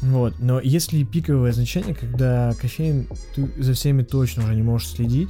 [0.02, 0.36] Вот.
[0.40, 5.30] Но если пиковое значение, когда кофеин, ты за всеми точно уже не можешь следить,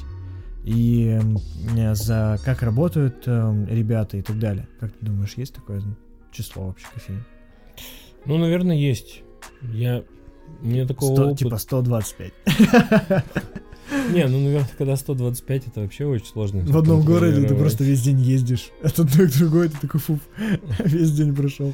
[0.63, 1.19] и
[1.77, 4.67] э, за как работают э, ребята и так далее.
[4.79, 5.81] Как ты думаешь, есть такое
[6.31, 7.23] число вообще кофеин?
[8.25, 9.21] Ну, наверное, есть.
[9.61, 10.03] Я...
[10.61, 11.37] Мне такого 100, опыта...
[11.37, 12.33] Типа 125.
[14.11, 16.61] Не, ну, наверное, когда 125, это вообще очень сложно.
[16.61, 20.19] В одном городе ты просто весь день ездишь, а тут другой, ты такой, фуф,
[20.79, 21.73] весь день прошел.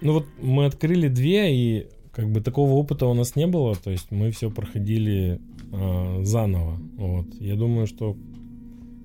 [0.00, 3.90] Ну вот мы открыли две, и как бы такого опыта у нас не было, то
[3.90, 5.40] есть мы все проходили
[5.72, 6.78] э, заново.
[6.96, 7.26] Вот.
[7.40, 8.16] Я думаю, что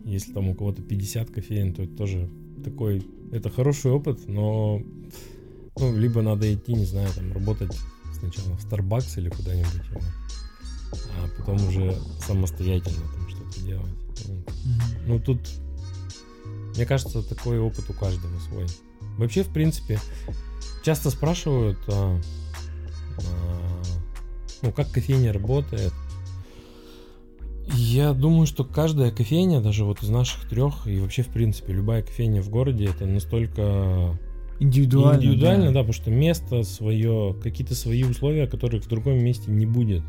[0.05, 2.29] если там у кого-то 50 кофеин, то это тоже
[2.63, 4.81] такой, это хороший опыт, но
[5.79, 7.75] ну, либо надо идти, не знаю, там работать
[8.13, 9.81] сначала в Starbucks или куда-нибудь,
[10.91, 13.93] а потом уже самостоятельно там что-то делать.
[14.27, 15.07] Mm-hmm.
[15.07, 15.39] Ну тут,
[16.75, 18.67] мне кажется, такой опыт у каждого свой.
[19.17, 19.99] Вообще, в принципе,
[20.83, 22.19] часто спрашивают, а,
[23.17, 23.81] а,
[24.61, 25.93] ну, как кофейня работает.
[27.71, 32.01] Я думаю, что каждая кофейня, даже вот из наших трех, и вообще, в принципе, любая
[32.01, 34.17] кофейня в городе, это настолько
[34.59, 35.71] индивидуально, индивидуально да.
[35.71, 40.01] да, потому что место свое, какие-то свои условия, которых в другом месте не будет.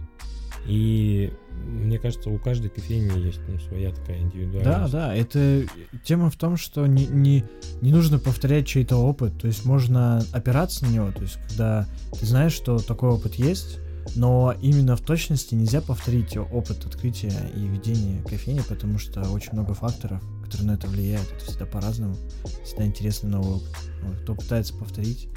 [0.67, 1.33] И
[1.67, 4.65] мне кажется, у каждой кофейни есть ну, своя такая индивидуальность.
[4.65, 5.67] Да, да, это
[6.05, 7.45] тема в том, что не, не,
[7.81, 11.87] не нужно повторять чей-то опыт, то есть можно опираться на него, то есть когда
[12.19, 13.79] ты знаешь, что такой опыт есть,
[14.17, 19.75] но именно в точности нельзя повторить опыт открытия и ведения кофейни, потому что очень много
[19.75, 22.17] факторов, которые на это влияют, это всегда по-разному,
[22.65, 23.77] всегда интересный новый опыт.
[24.23, 25.29] Кто пытается повторить,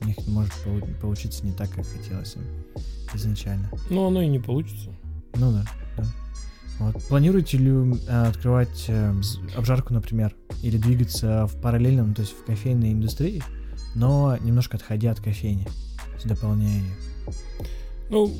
[0.00, 0.52] у них может
[1.00, 2.42] получиться не так, как хотелось им
[3.14, 3.70] изначально.
[3.90, 4.90] Ну, оно и не получится.
[5.34, 5.64] Ну да,
[5.96, 6.04] да.
[6.78, 7.02] Вот.
[7.08, 9.12] Планируете ли э, открывать э,
[9.56, 13.42] обжарку, например, или двигаться в параллельном, то есть в кофейной индустрии,
[13.94, 15.66] но немножко отходя от кофейни,
[16.24, 16.94] дополняя ее?
[18.10, 18.32] Ну,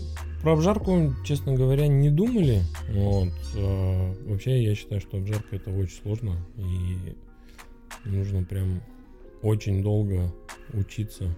[0.42, 2.62] про обжарку, честно говоря, не думали.
[2.90, 3.32] Вот.
[3.54, 7.16] Э, вообще, я считаю, что обжарка это очень сложно и
[8.04, 8.80] нужно прям
[9.42, 10.32] очень долго
[10.72, 11.36] учиться.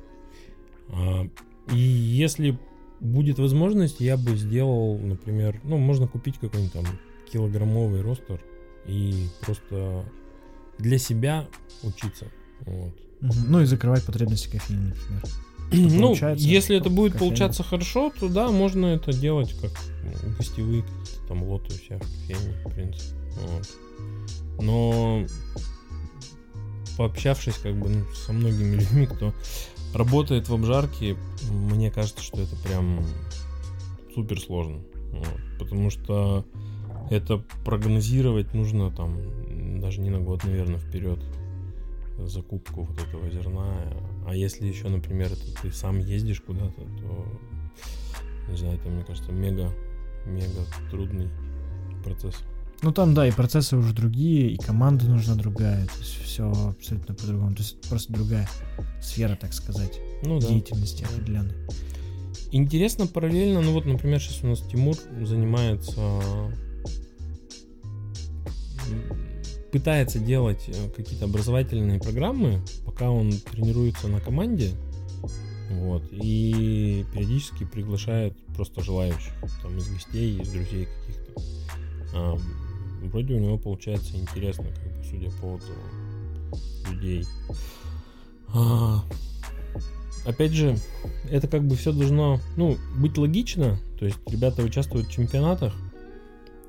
[0.89, 1.27] А,
[1.73, 2.59] и если
[3.01, 6.85] будет возможность, я бы сделал, например, ну, можно купить какой-нибудь там
[7.33, 8.41] килограммовый ростер
[8.87, 10.05] и просто
[10.79, 11.47] для себя
[11.83, 12.27] учиться.
[12.61, 12.95] Вот.
[13.21, 15.23] Ну и закрывать потребности кофеина, например.
[15.73, 17.31] Ну, если это будет кофейне.
[17.31, 19.71] получаться хорошо, то да, можно это делать как
[20.03, 20.85] ну, гостевые
[21.29, 23.17] там лоты у себя в кофейне, в принципе.
[23.47, 23.69] Вот.
[24.61, 25.25] Но
[27.01, 29.33] пообщавшись как бы ну, со многими людьми, кто
[29.95, 31.17] работает в обжарке,
[31.51, 33.03] мне кажется, что это прям
[34.15, 34.83] супер сложно.
[35.11, 36.45] Вот, потому что
[37.11, 41.21] это прогнозировать нужно там даже не на год, наверное, вперед
[42.19, 43.73] закупку вот этого зерна.
[44.27, 47.27] А если еще, например, это ты сам ездишь куда-то, то
[48.51, 49.73] не знаю, это, мне кажется, мега,
[50.27, 51.31] мега трудный
[52.05, 52.45] процесс.
[52.83, 57.15] Ну там, да, и процессы уже другие, и команда нужна другая, то есть все абсолютно
[57.15, 57.55] по-другому.
[57.55, 58.49] То есть просто другая
[59.03, 60.49] сфера, так сказать, ну, да.
[60.49, 61.55] деятельности определенной.
[62.53, 66.21] Интересно параллельно, ну вот, например, сейчас у нас Тимур занимается
[69.71, 74.71] пытается делать э, какие-то образовательные программы, пока он тренируется на команде,
[75.71, 82.41] вот, и периодически приглашает просто желающих, там, из гостей, из друзей каких-то.
[83.09, 86.11] Вроде у него получается интересно, как бы, судя по отзывам
[86.91, 87.25] людей.
[88.53, 89.03] А,
[90.27, 90.77] опять же,
[91.31, 95.75] это как бы все должно, ну, быть логично, то есть ребята участвуют в чемпионатах,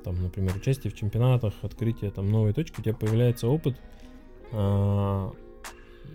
[0.03, 3.75] там, например, участие в чемпионатах, открытие там новой точки, у тебя появляется опыт,
[4.51, 5.33] а,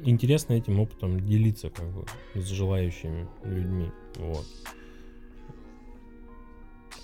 [0.05, 2.05] интересно этим опытом делиться как бы
[2.35, 4.47] с желающими людьми, вот.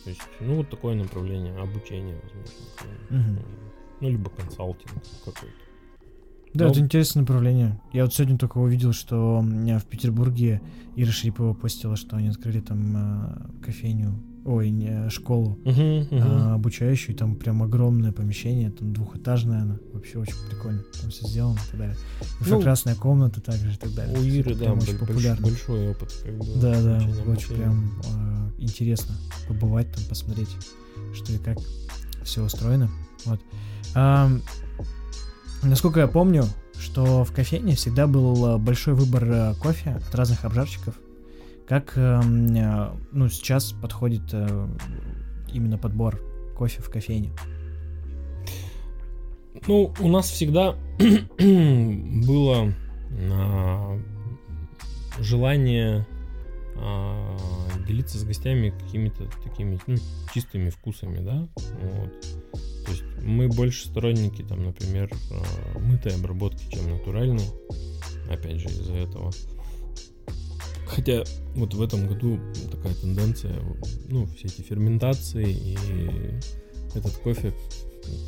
[0.04, 3.30] То есть, ну, вот такое направление обучения, возможно.
[3.30, 3.46] Угу.
[4.00, 4.90] Ну, либо консалтинг
[5.24, 5.54] какой-то.
[6.54, 6.70] Да, Но...
[6.70, 7.80] это интересное направление.
[7.92, 10.60] Я вот сегодня только увидел, что в Петербурге
[10.96, 14.12] Ира Шарипова постила, что они открыли там э, кофейню,
[14.44, 16.50] ой, не, школу uh-huh, uh-huh.
[16.50, 21.58] Э, обучающую, там прям огромное помещение, там двухэтажное она, вообще очень прикольно, там все сделано
[21.66, 21.96] и так далее.
[22.40, 24.18] Инфракрасная ну, комната также и так далее.
[24.18, 25.46] У Иры, да, очень популярно.
[25.46, 26.12] большой опыт.
[26.24, 29.14] Как бы, да, да, очень прям э, интересно
[29.48, 30.50] побывать там, посмотреть,
[31.14, 31.58] что и как
[32.24, 32.90] все устроено.
[33.24, 33.40] Вот.
[33.94, 34.30] А,
[35.62, 36.44] насколько я помню,
[36.78, 40.94] что в кофейне всегда был большой выбор э, кофе от разных обжарщиков,
[41.66, 44.68] Как эм, э, ну, сейчас подходит э,
[45.52, 46.20] именно подбор
[46.56, 47.32] кофе в кофейне?
[49.66, 50.74] Ну, у нас всегда
[51.38, 52.72] было
[53.30, 54.00] а,
[55.20, 56.06] желание
[56.76, 57.36] а,
[57.86, 59.96] делиться с гостями какими-то такими ну,
[60.34, 61.48] чистыми вкусами, да.
[61.80, 62.20] Вот.
[62.86, 67.44] То есть мы больше сторонники, там, например, а, мытой обработки, чем натуральной.
[68.30, 69.30] Опять же, из-за этого.
[70.94, 71.24] Хотя
[71.54, 72.38] вот в этом году
[72.70, 73.58] такая тенденция,
[74.08, 75.76] ну, все эти ферментации и
[76.94, 77.54] этот кофе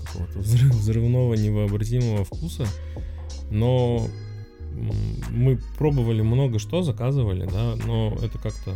[0.06, 2.66] какого-то взрыв, взрывного невообразимого вкуса.
[3.50, 4.08] Но
[5.30, 8.74] мы пробовали много что, заказывали, да, но это как-то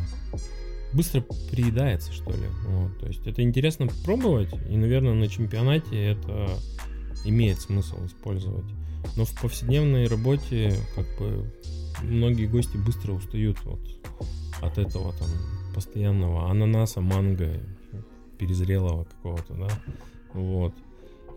[0.93, 2.47] быстро приедается, что ли.
[2.67, 6.51] Вот, то есть это интересно пробовать, и, наверное, на чемпионате это
[7.25, 8.67] имеет смысл использовать.
[9.17, 11.51] Но в повседневной работе, как бы,
[12.03, 13.81] многие гости быстро устают вот
[14.61, 15.29] от этого там
[15.75, 17.61] постоянного ананаса, манго,
[18.39, 19.69] перезрелого какого-то, да.
[20.33, 20.75] Вот.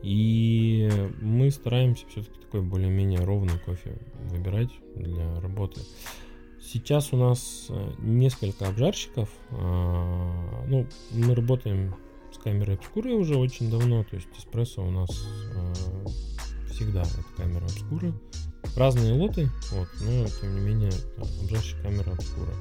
[0.04, 0.90] И
[1.22, 3.98] мы стараемся все-таки такой более-менее ровный кофе
[4.30, 5.82] выбирать для работы.
[6.62, 9.30] Сейчас у нас э, несколько обжарщиков.
[9.50, 11.96] А, ну, мы работаем
[12.32, 14.04] с камерой обскуры уже очень давно.
[14.04, 15.10] То есть эспрессо у нас
[15.54, 15.74] э,
[16.82, 18.14] всегда это камера обскура.
[18.76, 22.54] Разные лоты, вот, но тем не менее обжарщик камера обскура.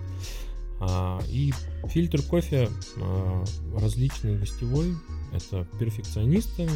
[0.80, 1.52] А, и
[1.86, 2.68] фильтр кофе
[2.98, 3.44] а,
[3.78, 4.94] различный гостевой.
[5.32, 6.68] Это перфекционисты,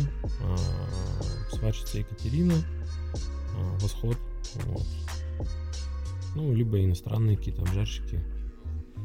[0.42, 0.56] а,
[1.54, 2.54] сварщица Екатерина,
[3.56, 4.16] а, Восход.
[4.66, 4.86] Вот.
[6.34, 8.20] Ну, либо иностранные какие-то обжарщики,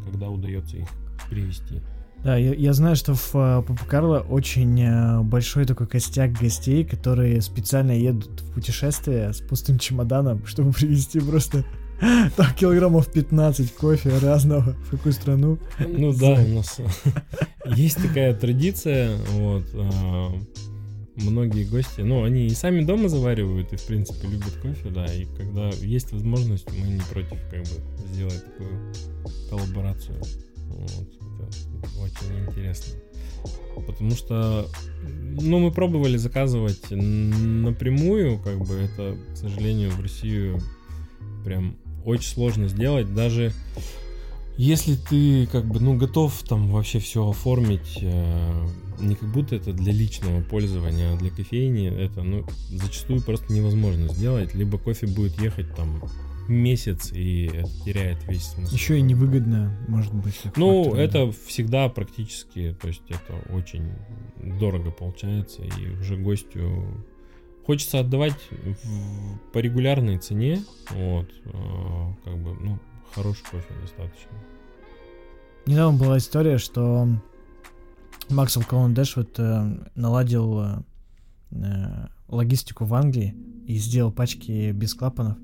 [0.06, 0.88] когда удается их
[1.30, 1.82] привести.
[2.24, 6.84] Да, я, я знаю, что в uh, Папа Карло очень uh, большой такой костяк гостей,
[6.84, 11.64] которые специально едут в путешествие с пустым чемоданом, чтобы привезти просто
[12.36, 14.76] там килограммов 15 кофе разного.
[14.86, 15.60] В какую страну?
[15.80, 16.82] Ну да, у нас
[17.66, 19.16] есть такая традиция.
[19.32, 19.66] Вот.
[21.16, 25.26] Многие гости, ну, они и сами дома заваривают, и, в принципе, любят кофе, да, и
[25.26, 28.94] когда есть возможность, мы не против, как бы, сделать такую
[29.50, 30.18] коллаборацию.
[30.70, 32.96] Вот, это очень интересно.
[33.88, 34.68] Потому что,
[35.42, 40.60] ну, мы пробовали заказывать напрямую, как бы, это, к сожалению, в Россию
[41.46, 43.54] прям очень сложно сделать, даже
[44.60, 48.68] если ты как бы, ну, готов там вообще все оформить, э,
[49.00, 54.10] не как будто это для личного пользования, а для кофейни, это, ну, зачастую просто невозможно
[54.10, 56.02] сделать, либо кофе будет ехать там
[56.50, 58.74] месяц и это теряет весь смысл.
[58.74, 60.40] Еще и невыгодно, может быть.
[60.56, 61.32] Ну, фактор, это да.
[61.48, 63.92] всегда практически, то есть это очень
[64.60, 67.06] дорого получается, и уже гостю
[67.66, 71.52] хочется отдавать в, по регулярной цене, вот, э,
[72.26, 72.80] как бы, ну,
[73.14, 74.32] хороший кофе достаточно.
[75.66, 77.08] Недавно была история, что
[78.30, 80.82] Максвелл Колондеш вот э, наладил э,
[81.52, 83.36] э, логистику в Англии
[83.68, 85.38] и сделал пачки без клапанов.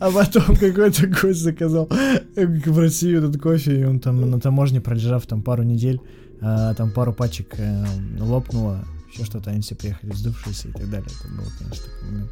[0.00, 1.88] А потом какой-то гость заказал
[2.36, 6.00] в Россию этот кофе, и он там на таможне, пролежав там пару недель,
[6.40, 7.84] а, там пару пачек э,
[8.20, 11.08] лопнуло, еще что-то, они все приехали вздувшиеся и так далее.
[11.08, 12.30] Это было, конечно, такой момент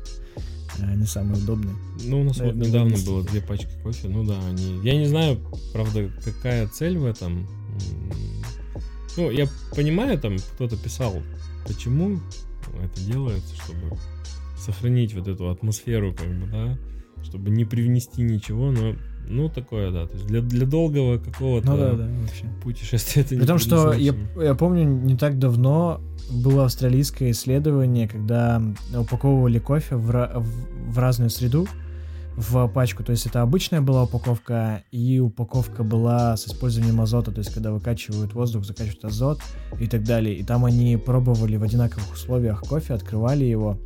[0.79, 1.75] э, не самый удобный.
[2.05, 4.81] Ну, у нас Наверное, вот недавно было две пачки кофе, ну да, они...
[4.83, 5.41] Я не знаю,
[5.73, 7.47] правда, какая цель в этом.
[9.17, 11.21] Ну, я понимаю, там кто-то писал,
[11.67, 12.21] почему
[12.83, 13.97] это делается, чтобы
[14.61, 16.79] сохранить вот эту атмосферу, как бы, да,
[17.23, 18.95] чтобы не привнести ничего, но
[19.29, 20.07] ну, такое, да.
[20.07, 22.47] То есть для, для долгого какого-то ну, да, да, вообще.
[22.63, 26.01] путешествия это При том, что я, я помню, не так давно
[26.31, 28.63] было австралийское исследование, когда
[28.97, 31.69] упаковывали кофе в, в, в разную среду,
[32.37, 33.05] в пачку.
[33.05, 37.71] То есть это обычная была упаковка, и упаковка была с использованием азота, то есть когда
[37.71, 39.41] выкачивают воздух, закачивают азот
[39.79, 40.35] и так далее.
[40.37, 43.79] И там они пробовали в одинаковых условиях кофе, открывали его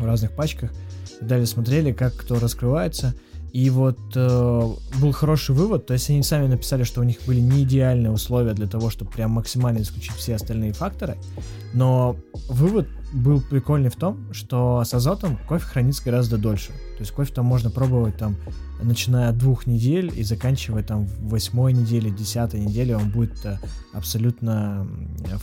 [0.00, 0.72] в разных пачках,
[1.20, 3.14] и далее смотрели, как кто раскрывается–
[3.52, 7.40] и вот э, был хороший вывод, то есть они сами написали, что у них были
[7.40, 11.16] не идеальные условия для того, чтобы прям максимально исключить все остальные факторы,
[11.72, 12.16] но
[12.48, 16.68] вывод был прикольный в том, что с азотом кофе хранится гораздо дольше.
[16.68, 18.36] То есть кофе там можно пробовать там
[18.80, 23.58] начиная от двух недель и заканчивая там восьмой неделе, десятой неделе, он будет э,
[23.92, 24.86] абсолютно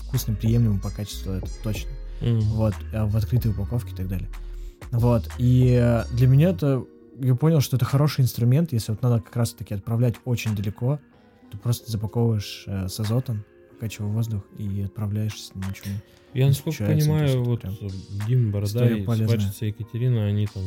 [0.02, 1.90] вкусным, приемлемым по качеству, это точно.
[2.22, 2.40] Mm-hmm.
[2.40, 4.30] Вот, а в открытой упаковке и так далее.
[4.92, 6.84] Вот, и э, для меня это
[7.20, 11.00] я понял, что это хороший инструмент, если вот надо как раз-таки отправлять очень далеко,
[11.52, 13.44] то просто запаковываешь э, с азотом,
[13.80, 15.96] качивая воздух и отправляешь с ничего.
[16.34, 20.64] Я, насколько понимаю, вот есть Дим Борода и сватчица Екатерина, они там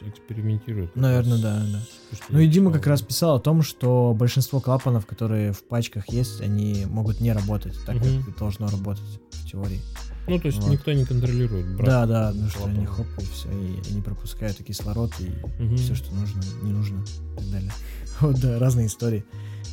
[0.00, 0.96] экспериментируют.
[0.96, 1.80] Наверное, да, с- да.
[2.16, 6.08] что Ну и Дима как раз писал о том, что большинство клапанов, которые в пачках
[6.08, 8.24] есть, они могут не работать так, Мгм.
[8.24, 9.80] как должно работать в теории.
[10.28, 10.70] Ну, то есть Вот.
[10.70, 11.66] никто не контролирует.
[11.76, 15.30] брак да, да, ну что они хоп, и все, и они пропускают и кислород, и
[15.62, 15.76] Мгм.
[15.76, 17.02] все, что нужно, не нужно,
[17.34, 17.72] и так далее.
[18.20, 19.24] Вот, да, разные истории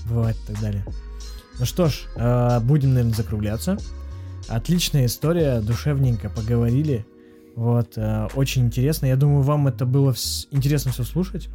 [0.09, 0.83] бывают и так далее.
[1.59, 3.77] Ну что ж, э, будем, наверное, закругляться.
[4.47, 7.05] Отличная история, душевненько поговорили.
[7.55, 9.05] Вот, э, очень интересно.
[9.05, 11.49] Я думаю, вам это было вс- интересно все слушать.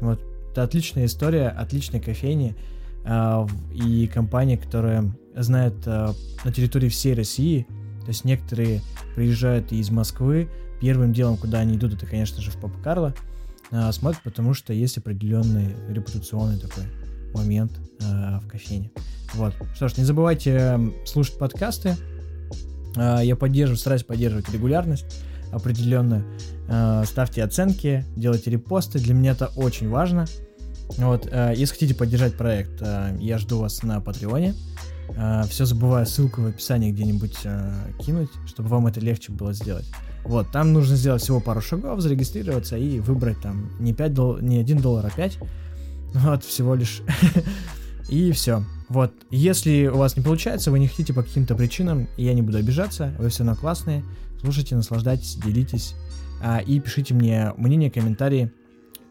[0.00, 0.20] Вот,
[0.50, 2.56] это отличная история, отличной кофейни
[3.04, 3.08] э,
[3.46, 6.12] в- и компания, которая знает э,
[6.44, 7.66] на территории всей России.
[8.06, 8.82] То есть некоторые
[9.16, 10.48] приезжают из Москвы.
[10.80, 13.14] Первым делом, куда они идут, это, конечно же, в Папа Карло.
[13.72, 16.84] э, смотрят, потому что есть определенный репутационный такой
[17.34, 18.92] момент э, в кофейне.
[19.34, 19.54] Вот.
[19.74, 21.96] Что ж, не забывайте э, слушать подкасты.
[22.94, 26.24] Э, я поддерживаю, стараюсь поддерживать регулярность определенную.
[26.68, 29.00] Э, ставьте оценки, делайте репосты.
[29.00, 30.26] Для меня это очень важно.
[30.96, 34.54] Вот, э, если хотите поддержать проект, э, я жду вас на Патреоне.
[35.48, 39.86] Все забываю ссылку в описании где-нибудь э, кинуть, чтобы вам это легче было сделать.
[40.24, 44.58] Вот, там нужно сделать всего пару шагов, зарегистрироваться и выбрать там не 5 дол- не
[44.58, 45.38] 1 доллар, а 5.
[46.14, 47.02] Вот, всего лишь.
[48.08, 48.64] И все.
[48.88, 52.58] Вот, если у вас не получается, вы не хотите по каким-то причинам, я не буду
[52.58, 54.04] обижаться, вы все равно классные.
[54.40, 55.94] Слушайте, наслаждайтесь, делитесь.
[56.42, 58.52] А, и пишите мне мнение, комментарии.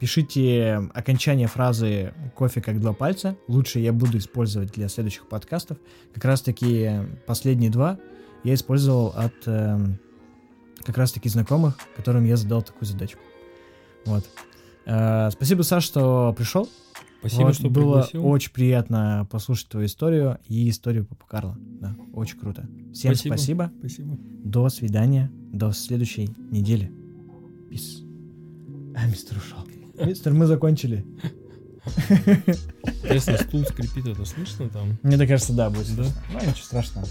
[0.05, 3.35] Пишите окончание фразы «кофе как два пальца».
[3.47, 5.79] Лучше я буду использовать для следующих подкастов.
[6.13, 6.91] Как раз таки
[7.25, 7.97] последние два
[8.43, 9.97] я использовал от эм,
[10.83, 13.19] как раз таки знакомых, которым я задал такую задачку.
[14.05, 14.23] Вот.
[14.85, 16.69] Э, спасибо, Саш, что пришел.
[17.21, 18.27] Спасибо, Вот, что было пригласил.
[18.27, 21.57] очень приятно послушать твою историю и историю Папа Карла.
[21.57, 22.69] Да, очень круто.
[22.93, 23.33] Всем Спасибо.
[23.33, 23.71] спасибо.
[23.79, 24.17] Спасибо.
[24.43, 25.31] До свидания.
[25.51, 26.91] До следующей недели.
[27.71, 28.03] Пис.
[28.95, 29.64] А, мистер ушел.
[29.99, 31.05] Мистер, мы закончили.
[33.03, 34.97] Интересно, стул скрипит, это слышно там?
[35.03, 36.03] Мне так кажется, да, будет Да?
[36.33, 37.07] Ну, ничего страшного.